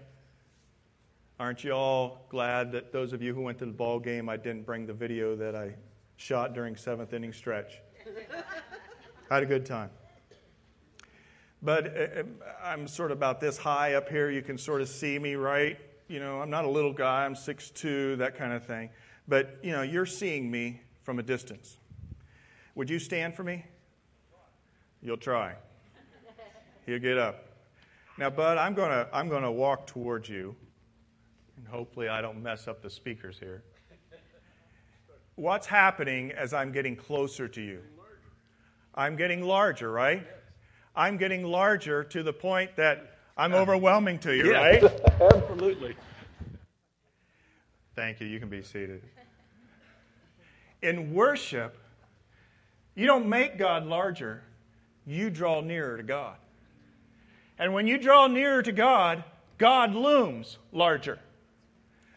[1.39, 4.37] Aren't you all glad that those of you who went to the ball game, I
[4.37, 5.73] didn't bring the video that I
[6.17, 7.79] shot during seventh inning stretch?
[9.29, 9.89] Had a good time.
[11.61, 12.23] But uh, uh,
[12.63, 14.29] I'm sort of about this high up here.
[14.29, 15.77] You can sort of see me, right?
[16.07, 17.25] You know, I'm not a little guy.
[17.25, 18.89] I'm 6'2", that kind of thing.
[19.27, 21.77] But, you know, you're seeing me from a distance.
[22.75, 23.65] Would you stand for me?
[25.01, 25.55] You'll try.
[26.85, 27.45] He'll get up.
[28.17, 30.55] Now, Bud, I'm going to I'm to walk towards you,
[31.57, 33.63] and hopefully I don't mess up the speakers here.
[35.35, 37.81] What's happening as I'm getting closer to you?
[38.93, 40.27] I'm getting larger, right?
[40.95, 44.83] I'm getting larger to the point that I'm overwhelming to you, yeah, right?
[45.21, 45.95] Absolutely.
[47.95, 48.27] Thank you.
[48.27, 49.01] You can be seated.
[50.81, 51.77] In worship,
[52.95, 54.43] you don't make God larger,
[55.05, 56.35] you draw nearer to God.
[57.57, 59.23] And when you draw nearer to God,
[59.57, 61.19] God looms larger.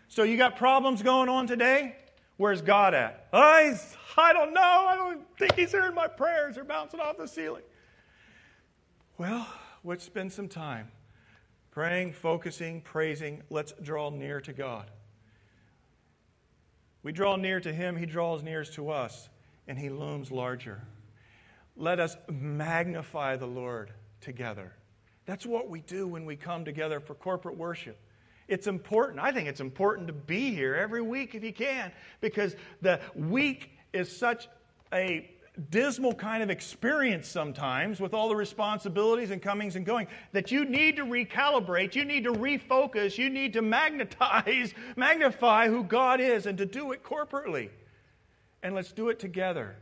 [0.09, 1.97] So you got problems going on today?
[2.37, 3.29] Where's God at?
[3.33, 3.77] Oh,
[4.17, 4.61] I don't know.
[4.61, 6.55] I don't think he's hearing my prayers.
[6.55, 7.63] They're bouncing off the ceiling.
[9.17, 9.47] Well,
[9.85, 10.89] let's spend some time
[11.71, 13.43] praying, focusing, praising.
[13.49, 14.91] Let's draw near to God.
[17.05, 19.29] We draw near to him, he draws near to us,
[19.69, 20.83] and he looms larger.
[21.77, 24.73] Let us magnify the Lord together.
[25.27, 27.99] That's what we do when we come together for corporate worship.
[28.49, 29.21] It's important.
[29.21, 33.71] I think it's important to be here every week if you can, because the week
[33.93, 34.49] is such
[34.93, 35.31] a
[35.71, 40.65] dismal kind of experience sometimes with all the responsibilities and comings and going that you
[40.65, 46.47] need to recalibrate, you need to refocus, you need to magnetize, magnify who God is
[46.47, 47.71] and to do it corporately.
[48.63, 49.77] And let's do it together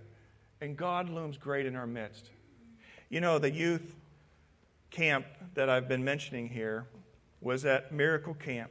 [0.62, 2.30] and God looms great in our midst.
[3.08, 3.96] You know, the youth
[4.90, 6.87] camp that I've been mentioning here
[7.40, 8.70] was at Miracle Camp.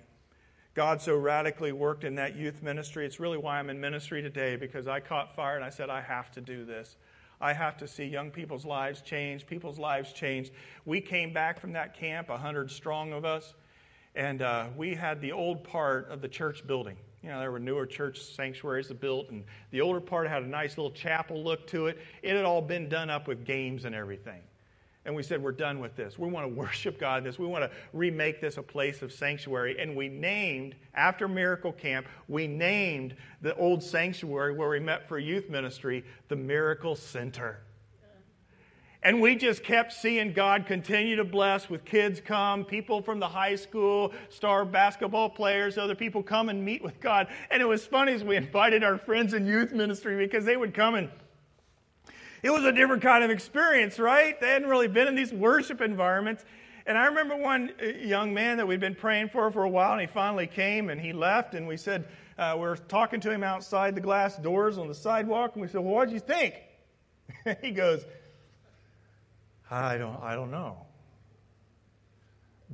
[0.73, 3.05] God so radically worked in that youth ministry.
[3.05, 5.99] It's really why I'm in ministry today because I caught fire and I said, I
[6.01, 6.95] have to do this.
[7.41, 10.51] I have to see young people's lives change, people's lives change.
[10.85, 13.55] We came back from that camp, 100 strong of us,
[14.15, 16.95] and uh, we had the old part of the church building.
[17.23, 20.77] You know, there were newer church sanctuaries built, and the older part had a nice
[20.77, 21.97] little chapel look to it.
[22.21, 24.41] It had all been done up with games and everything.
[25.05, 26.19] And we said, We're done with this.
[26.19, 27.39] We want to worship God this.
[27.39, 29.77] We want to remake this a place of sanctuary.
[29.79, 35.17] And we named, after Miracle Camp, we named the old sanctuary where we met for
[35.17, 37.61] youth ministry the Miracle Center.
[39.03, 43.27] And we just kept seeing God continue to bless with kids come, people from the
[43.27, 47.27] high school, star basketball players, other people come and meet with God.
[47.49, 50.75] And it was funny as we invited our friends in youth ministry because they would
[50.75, 51.09] come and
[52.43, 54.39] it was a different kind of experience, right?
[54.39, 56.43] They hadn't really been in these worship environments.
[56.85, 59.91] And I remember one uh, young man that we'd been praying for for a while,
[59.91, 61.53] and he finally came and he left.
[61.53, 64.95] And we said, uh, we are talking to him outside the glass doors on the
[64.95, 66.55] sidewalk, and we said, Well, what did you think?
[67.61, 68.03] he goes,
[69.69, 70.85] I don't, I don't know.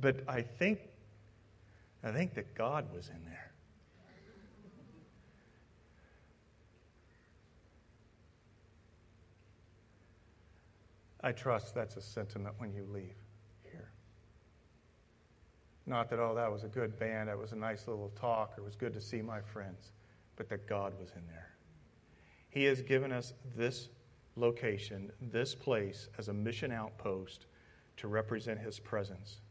[0.00, 0.80] But I think,
[2.02, 3.38] I think that God was in there.
[11.28, 13.12] I trust that's a sentiment when you leave
[13.62, 13.90] here.
[15.84, 18.62] Not that, oh, that was a good band, that was a nice little talk, or
[18.62, 19.92] it was good to see my friends,
[20.36, 21.50] but that God was in there.
[22.48, 23.90] He has given us this
[24.36, 27.44] location, this place, as a mission outpost
[27.98, 29.42] to represent His presence.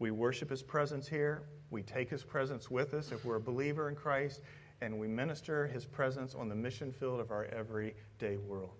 [0.00, 1.42] We worship His presence here.
[1.70, 4.40] We take His presence with us if we're a believer in Christ,
[4.80, 8.79] and we minister His presence on the mission field of our everyday world.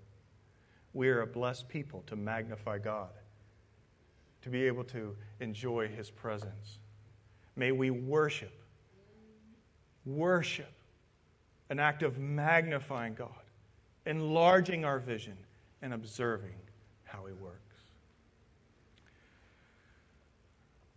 [0.92, 3.10] We are a blessed people to magnify God,
[4.42, 6.78] to be able to enjoy His presence.
[7.56, 8.52] May we worship,
[10.04, 10.72] worship,
[11.68, 13.28] an act of magnifying God,
[14.06, 15.36] enlarging our vision,
[15.82, 16.56] and observing
[17.04, 17.56] how He works.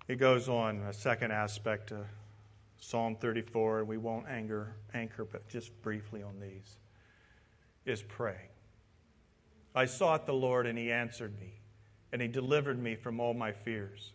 [0.08, 2.06] It goes on, a second aspect of
[2.80, 6.78] Psalm 34, and we won't anger, anchor, but just briefly on these,
[7.86, 8.50] is pray.
[9.76, 11.54] I sought the Lord, and he answered me,
[12.12, 14.14] and he delivered me from all my fears.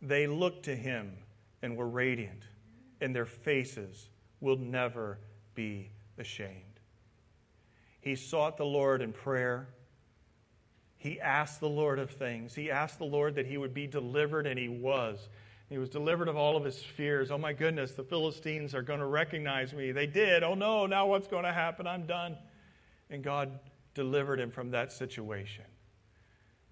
[0.00, 1.12] They looked to him
[1.62, 2.42] and were radiant,
[3.00, 4.08] and their faces
[4.40, 5.18] will never
[5.54, 6.80] be ashamed.
[8.00, 9.68] He sought the Lord in prayer
[11.00, 12.54] he asked the Lord of things.
[12.54, 15.30] He asked the Lord that he would be delivered, and he was.
[15.70, 17.30] He was delivered of all of his fears.
[17.30, 19.92] Oh my goodness, the Philistines are going to recognize me.
[19.92, 20.42] They did.
[20.42, 21.86] Oh no, now what's going to happen?
[21.86, 22.36] I'm done.
[23.08, 23.58] And God
[23.94, 25.64] delivered him from that situation.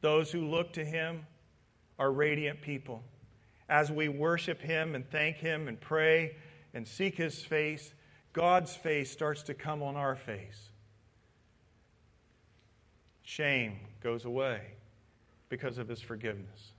[0.00, 1.26] Those who look to him
[1.98, 3.02] are radiant people.
[3.68, 6.36] As we worship him and thank him and pray
[6.72, 7.92] and seek his face,
[8.32, 10.70] God's face starts to come on our face.
[13.22, 14.62] Shame goes away
[15.48, 16.72] because of his forgiveness.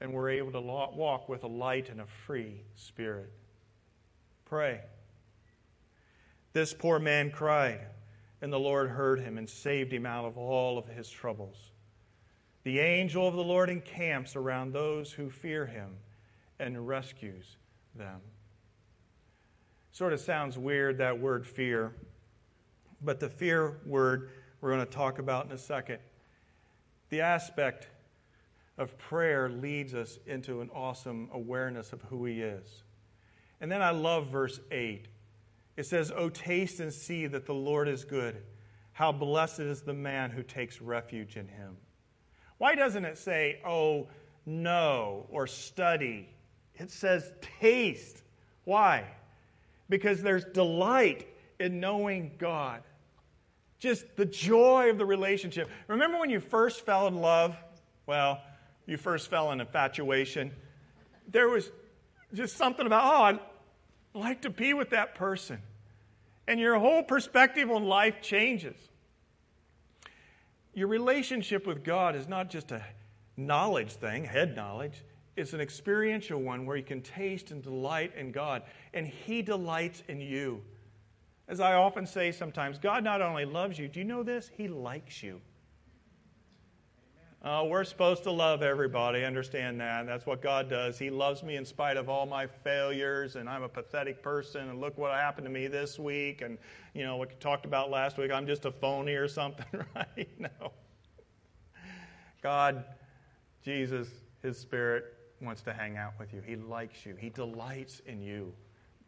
[0.00, 3.32] And we're able to walk with a light and a free spirit.
[4.44, 4.80] Pray.
[6.52, 7.80] This poor man cried,
[8.42, 11.70] and the Lord heard him and saved him out of all of his troubles.
[12.64, 15.96] The angel of the Lord encamps around those who fear him
[16.58, 17.56] and rescues
[17.94, 18.20] them.
[19.92, 21.92] Sort of sounds weird, that word fear,
[23.00, 24.30] but the fear word
[24.60, 25.98] we're going to talk about in a second.
[27.10, 27.88] The aspect
[28.76, 32.82] of prayer leads us into an awesome awareness of who He is.
[33.60, 35.06] And then I love verse 8.
[35.76, 38.36] It says, Oh, taste and see that the Lord is good.
[38.92, 41.76] How blessed is the man who takes refuge in Him.
[42.58, 44.08] Why doesn't it say, Oh,
[44.44, 46.28] know or study?
[46.74, 48.22] It says taste.
[48.64, 49.04] Why?
[49.88, 51.26] Because there's delight
[51.58, 52.82] in knowing God.
[53.78, 55.68] Just the joy of the relationship.
[55.88, 57.56] Remember when you first fell in love?
[58.06, 58.40] Well,
[58.86, 60.52] you first fell in infatuation.
[61.28, 61.70] There was
[62.32, 63.40] just something about, oh,
[64.14, 65.60] like to be with that person.
[66.46, 68.76] And your whole perspective on life changes.
[70.74, 72.84] Your relationship with God is not just a
[73.36, 75.02] knowledge thing, head knowledge.
[75.36, 80.02] It's an experiential one where you can taste and delight in God, and He delights
[80.08, 80.62] in you.
[81.48, 84.50] As I often say sometimes, God not only loves you, do you know this?
[84.56, 85.40] He likes you.
[87.44, 90.06] Uh, we're supposed to love everybody, understand that.
[90.06, 90.96] That's what God does.
[90.96, 94.80] He loves me in spite of all my failures, and I'm a pathetic person, and
[94.80, 96.56] look what happened to me this week, and,
[96.94, 99.66] you know, what we talked about last week, I'm just a phony or something,
[99.96, 100.28] right?
[100.38, 100.70] No.
[102.44, 102.84] God,
[103.64, 104.08] Jesus,
[104.40, 105.06] His Spirit
[105.40, 106.42] wants to hang out with you.
[106.46, 108.52] He likes you, He delights in you.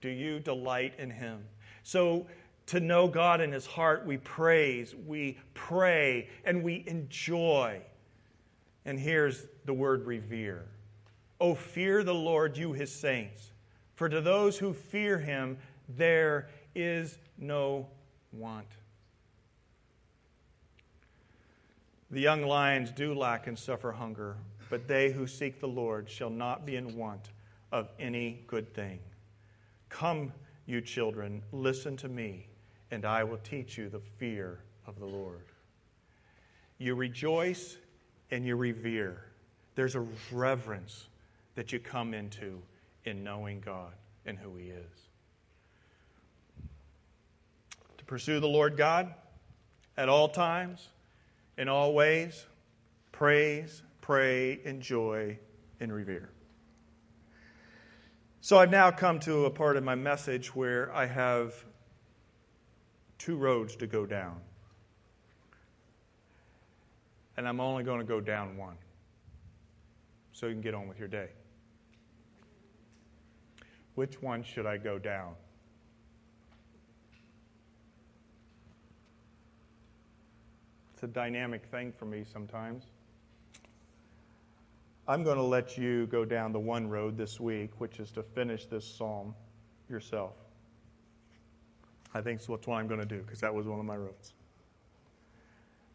[0.01, 1.45] Do you delight in Him?
[1.85, 2.27] So,
[2.67, 7.81] to know God in His heart, we praise, we pray, and we enjoy.
[8.85, 10.67] And here's the word revere.
[11.41, 13.51] Oh, fear the Lord, you His saints,
[13.95, 15.59] for to those who fear Him,
[15.89, 17.89] there is no
[18.33, 18.67] want.
[22.11, 24.37] The young lions do lack and suffer hunger,
[24.71, 27.31] but they who seek the Lord shall not be in want
[27.73, 29.01] of any good thing.
[29.89, 30.33] Come
[30.67, 32.47] you children, listen to me,
[32.91, 35.45] and I will teach you the fear of the Lord.
[36.79, 37.79] You rejoice
[38.35, 39.25] and you revere.
[39.77, 41.07] There's a reverence
[41.55, 42.61] that you come into
[43.05, 43.93] in knowing God
[44.27, 45.09] and who He is.
[47.99, 49.15] To pursue the Lord God
[49.97, 50.89] at all times,
[51.57, 52.45] in all ways,
[53.13, 55.39] praise, pray, enjoy,
[55.79, 56.29] and revere.
[58.41, 61.55] So I've now come to a part of my message where I have
[63.17, 64.41] two roads to go down.
[67.37, 68.77] And I'm only going to go down one
[70.33, 71.29] so you can get on with your day.
[73.95, 75.35] Which one should I go down?
[80.93, 82.85] It's a dynamic thing for me sometimes.
[85.07, 88.23] I'm going to let you go down the one road this week, which is to
[88.23, 89.35] finish this psalm
[89.91, 90.33] yourself.
[92.15, 94.33] I think that's what I'm going to do because that was one of my roads.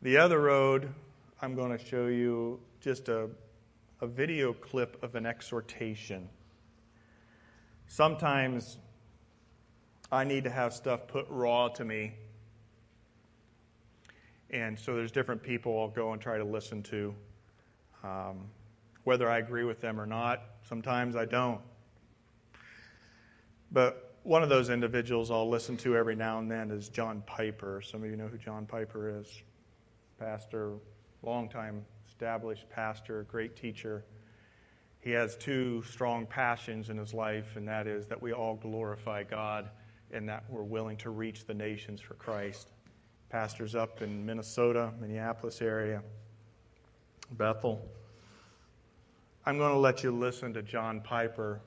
[0.01, 0.93] The other road,
[1.41, 3.29] I'm going to show you just a,
[4.01, 6.27] a video clip of an exhortation.
[7.87, 8.77] Sometimes
[10.11, 12.11] I need to have stuff put raw to me.
[14.49, 17.15] And so there's different people I'll go and try to listen to.
[18.03, 18.49] Um,
[19.05, 21.61] whether I agree with them or not, sometimes I don't.
[23.71, 27.81] But one of those individuals I'll listen to every now and then is John Piper.
[27.81, 29.41] Some of you know who John Piper is
[30.19, 30.73] pastor,
[31.24, 34.03] longtime established pastor, great teacher.
[34.99, 39.24] He has two strong passions in his life, and that is that we all glorify
[39.24, 39.70] God
[40.11, 42.72] and that we're willing to reach the nations for Christ.
[43.30, 46.01] Pastors up in Minnesota, Minneapolis area,
[47.32, 47.88] Bethel.
[49.45, 51.61] I'm going to let you listen to John Piper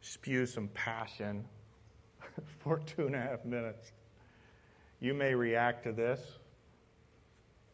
[0.00, 1.44] spew some passion
[2.60, 3.92] for two and a half minutes.
[5.00, 6.37] You may react to this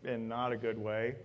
[0.05, 1.16] in not a good way.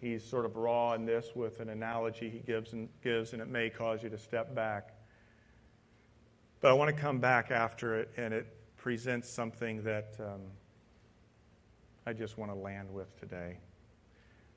[0.00, 3.48] He's sort of raw in this with an analogy he gives and gives, and it
[3.48, 4.94] may cause you to step back.
[6.60, 8.46] But I want to come back after it, and it
[8.76, 10.40] presents something that um,
[12.06, 13.58] I just want to land with today.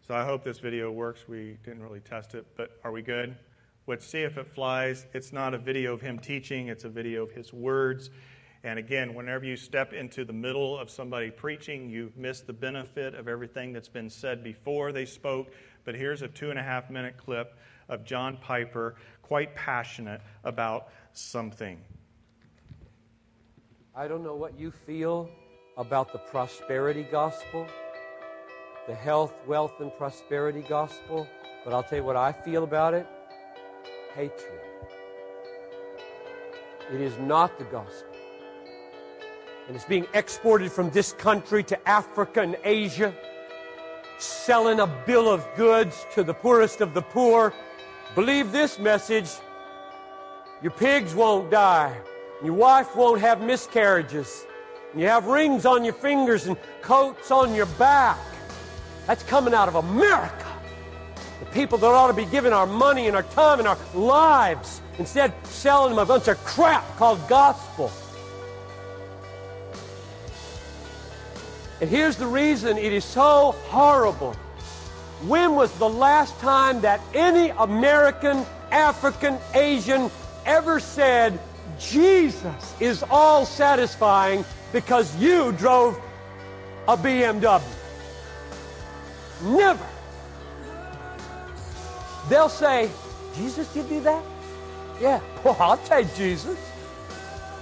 [0.06, 1.28] So I hope this video works.
[1.28, 3.36] We didn't really test it, but are we good?
[3.88, 5.08] Let's see if it flies.
[5.14, 8.10] It's not a video of him teaching, it's a video of his words.
[8.64, 13.16] And again, whenever you step into the middle of somebody preaching, you've missed the benefit
[13.16, 15.48] of everything that's been said before they spoke.
[15.86, 17.58] But here's a two and a half minute clip
[17.88, 21.80] of John Piper, quite passionate about something.
[23.96, 25.30] I don't know what you feel
[25.78, 27.66] about the prosperity gospel,
[28.88, 31.28] the health, wealth, and prosperity gospel,
[31.64, 33.08] but I'll tell you what I feel about it
[34.14, 34.60] hatred.
[36.92, 38.19] It is not the gospel
[39.70, 43.14] and it's being exported from this country to Africa and Asia,
[44.18, 47.54] selling a bill of goods to the poorest of the poor.
[48.16, 49.30] Believe this message
[50.64, 51.96] your pigs won't die,
[52.44, 54.48] your wife won't have miscarriages,
[54.96, 58.18] you have rings on your fingers and coats on your back.
[59.06, 60.48] That's coming out of America.
[61.42, 64.82] The people that ought to be giving our money and our time and our lives,
[64.98, 67.92] instead selling them a bunch of crap called gospel.
[71.82, 74.34] And here's the reason it is so horrible.
[75.28, 80.12] When was the last time that any American, African, Asian
[80.46, 81.40] ever said,
[81.78, 86.00] Jesus is all satisfying because you drove
[86.88, 87.62] a BMW?
[89.44, 89.86] Never.
[92.28, 92.90] They'll say,
[93.36, 94.24] Jesus did do that?
[95.02, 95.22] Yeah.
[95.44, 96.58] Well, I'll take Jesus.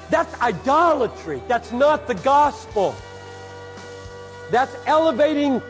[0.09, 1.41] That's idolatry.
[1.47, 2.95] That's not the gospel.
[4.49, 5.61] That's elevating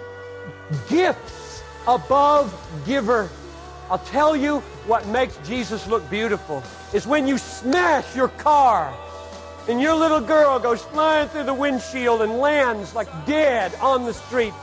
[0.89, 2.53] gifts above
[2.85, 3.29] giver.
[3.89, 6.63] I'll tell you what makes Jesus look beautiful
[6.93, 8.93] is when you smash your car
[9.67, 14.13] and your little girl goes flying through the windshield and lands like dead on the
[14.13, 14.53] street.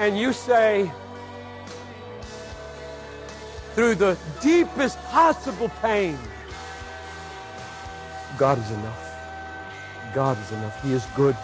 [0.00, 0.90] And you say,
[3.74, 6.18] through the deepest possible pain,
[8.38, 9.14] God is enough.
[10.14, 10.82] God is enough.
[10.82, 11.36] He is good.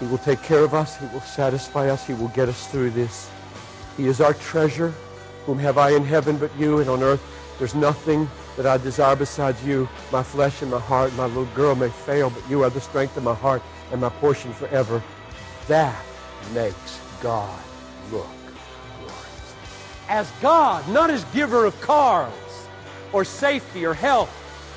[0.00, 0.96] He will take care of us.
[0.96, 2.06] He will satisfy us.
[2.06, 3.30] He will get us through this.
[3.96, 4.92] He is our treasure.
[5.46, 6.80] Whom have I in heaven but you?
[6.80, 7.22] And on earth
[7.58, 9.88] there's nothing that I desire besides you.
[10.10, 13.16] My flesh and my heart, my little girl may fail, but you are the strength
[13.16, 15.02] of my heart and my portion forever.
[15.68, 16.02] That
[16.52, 17.62] makes God
[18.10, 18.26] look
[18.98, 19.54] glorious.
[20.08, 22.32] As God, not as giver of cars
[23.12, 24.30] or safety or health.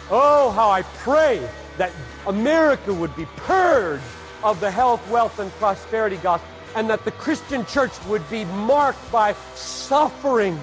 [0.10, 1.48] Oh, how I pray
[1.78, 1.92] that
[2.28, 4.04] America would be purged
[4.48, 9.12] of the health, wealth, and prosperity gospel, and that the Christian church would be marked
[9.12, 10.58] by suffering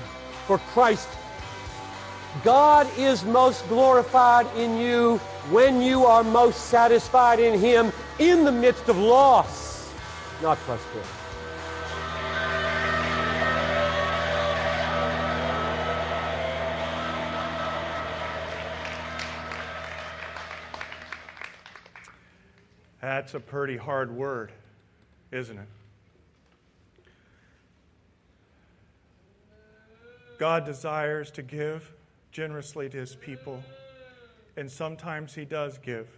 [0.47, 1.09] for Christ.
[2.43, 5.18] God is most glorified in you
[5.51, 9.93] when you are most satisfied in Him in the midst of loss,
[10.41, 11.24] not prosperity.
[23.05, 24.50] That's a pretty hard word,
[25.30, 25.68] isn't it?
[30.38, 31.92] God desires to give
[32.32, 33.62] generously to his people,
[34.57, 36.09] and sometimes he does give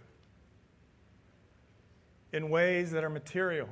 [2.31, 3.67] in ways that are material,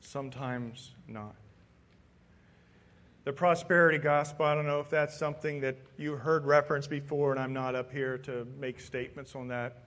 [0.00, 1.34] sometimes not.
[3.24, 7.40] The prosperity gospel, I don't know if that's something that you heard referenced before, and
[7.40, 9.83] I'm not up here to make statements on that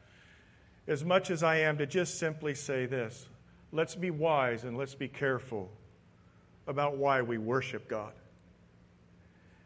[0.88, 3.28] as much as I am to just simply say this
[3.72, 5.70] let's be wise and let's be careful
[6.68, 8.14] about why we worship God.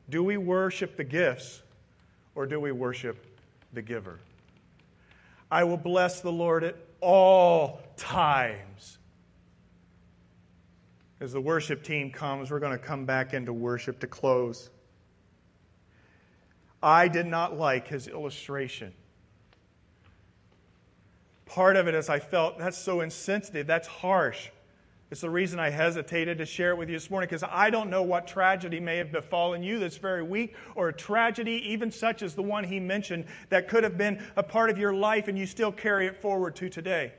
[0.09, 1.61] Do we worship the gifts
[2.35, 3.25] or do we worship
[3.73, 4.19] the giver?
[5.49, 8.97] I will bless the Lord at all times.
[11.19, 14.69] As the worship team comes, we're going to come back into worship to close.
[16.81, 18.93] I did not like his illustration.
[21.51, 24.47] Part of it is I felt that's so insensitive, that's harsh.
[25.09, 27.89] It's the reason I hesitated to share it with you this morning because I don't
[27.89, 32.21] know what tragedy may have befallen you this very week, or a tragedy even such
[32.21, 35.37] as the one he mentioned that could have been a part of your life and
[35.37, 37.11] you still carry it forward to today.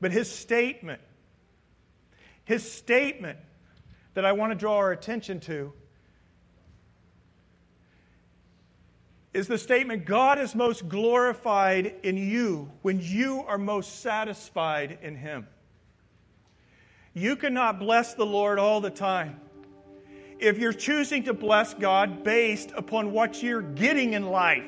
[0.00, 1.02] But his statement,
[2.46, 3.38] his statement
[4.14, 5.74] that I want to draw our attention to
[9.36, 15.14] is the statement God is most glorified in you when you are most satisfied in
[15.14, 15.46] him.
[17.12, 19.38] You cannot bless the Lord all the time.
[20.38, 24.64] If you're choosing to bless God based upon what you're getting in life,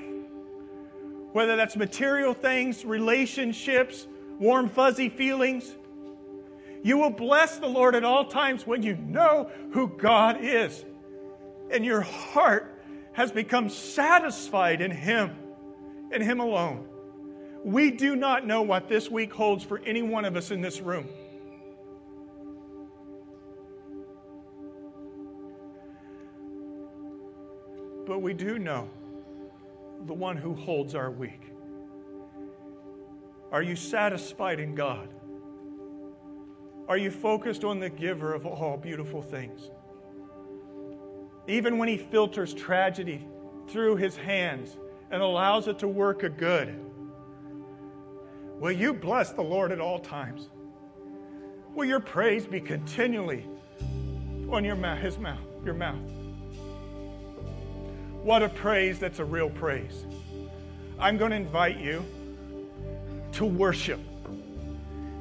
[1.33, 4.07] whether that's material things, relationships,
[4.39, 5.75] warm, fuzzy feelings,
[6.83, 10.85] you will bless the Lord at all times when you know who God is
[11.71, 12.78] and your heart
[13.19, 15.37] has become satisfied in Him
[16.13, 16.87] and Him alone.
[17.65, 20.81] We do not know what this week holds for any one of us in this
[20.81, 21.09] room.
[28.07, 28.89] But we do know
[30.07, 31.43] the one who holds our week.
[33.51, 35.09] Are you satisfied in God?
[36.87, 39.73] Are you focused on the giver of all beautiful things?
[41.49, 43.27] Even when he filters tragedy
[43.69, 44.77] through his hands
[45.11, 46.79] and allows it to work a good,
[48.61, 50.51] will you bless the Lord at all times?
[51.75, 53.47] Will your praise be continually
[54.51, 55.99] on your mouth, his mouth, your mouth?
[58.23, 60.05] What a praise that's a real praise.
[60.99, 62.05] I'm going to invite you
[63.33, 64.01] to worship.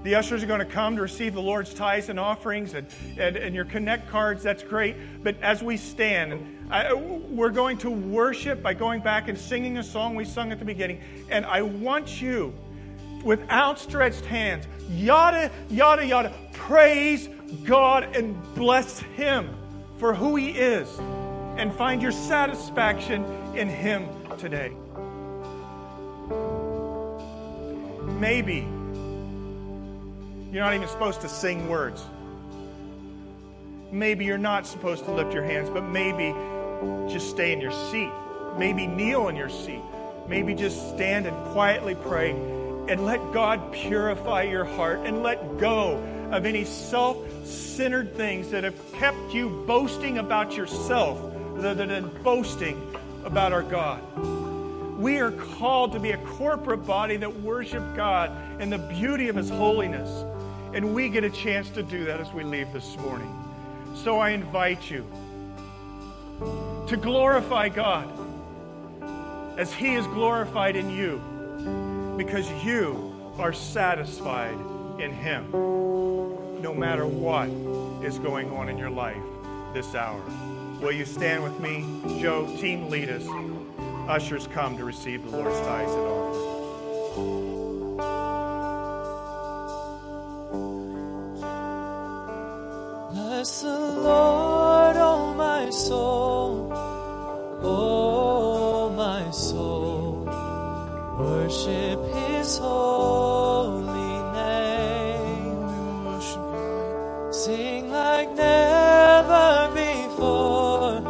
[0.03, 2.87] The ushers are going to come to receive the Lord's tithes and offerings and,
[3.17, 4.43] and, and your connect cards.
[4.43, 4.95] That's great.
[5.23, 9.83] But as we stand, I, we're going to worship by going back and singing a
[9.83, 11.01] song we sung at the beginning.
[11.29, 12.53] And I want you,
[13.23, 17.27] with outstretched hands, yada, yada, yada, praise
[17.63, 19.49] God and bless Him
[19.97, 20.87] for who He is
[21.57, 23.25] and find your satisfaction
[23.55, 24.71] in Him today.
[28.19, 28.67] Maybe
[30.51, 32.03] you're not even supposed to sing words.
[33.91, 36.33] Maybe you're not supposed to lift your hands, but maybe
[37.11, 38.11] just stay in your seat.
[38.57, 39.81] Maybe kneel in your seat.
[40.27, 45.97] Maybe just stand and quietly pray and let God purify your heart and let go
[46.31, 51.19] of any self centered things that have kept you boasting about yourself
[51.51, 52.81] rather than boasting
[53.23, 54.01] about our God.
[54.97, 58.31] We are called to be a corporate body that worship God
[58.61, 60.09] in the beauty of His holiness.
[60.73, 63.33] And we get a chance to do that as we leave this morning.
[63.95, 65.05] So I invite you
[66.87, 68.07] to glorify God
[69.57, 71.21] as He is glorified in you
[72.17, 74.57] because you are satisfied
[74.99, 75.51] in Him
[76.61, 77.49] no matter what
[78.05, 79.17] is going on in your life
[79.73, 80.21] this hour.
[80.81, 81.85] Will you stand with me?
[82.21, 83.25] Joe, team lead us.
[84.07, 87.56] Ushers come to receive the Lord's tithes and offerings.
[93.37, 96.71] Bless the Lord, oh my soul,
[97.61, 100.25] oh my soul,
[101.19, 105.61] worship His holy name.
[107.31, 111.03] Sing like never before,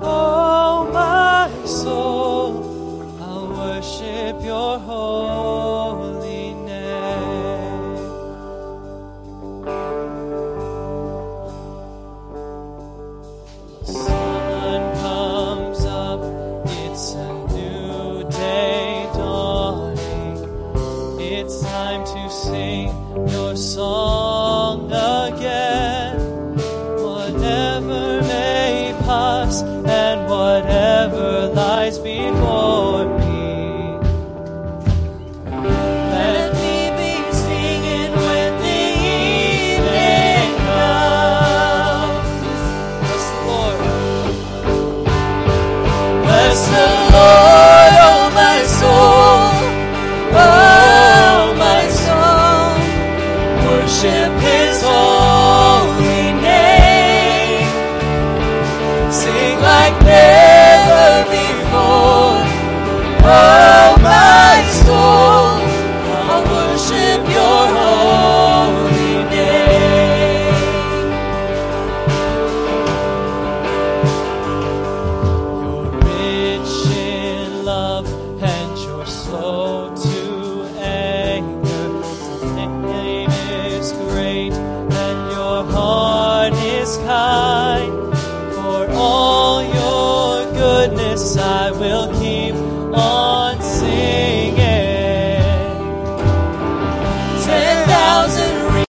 [0.00, 5.33] oh my soul, I'll worship Your holy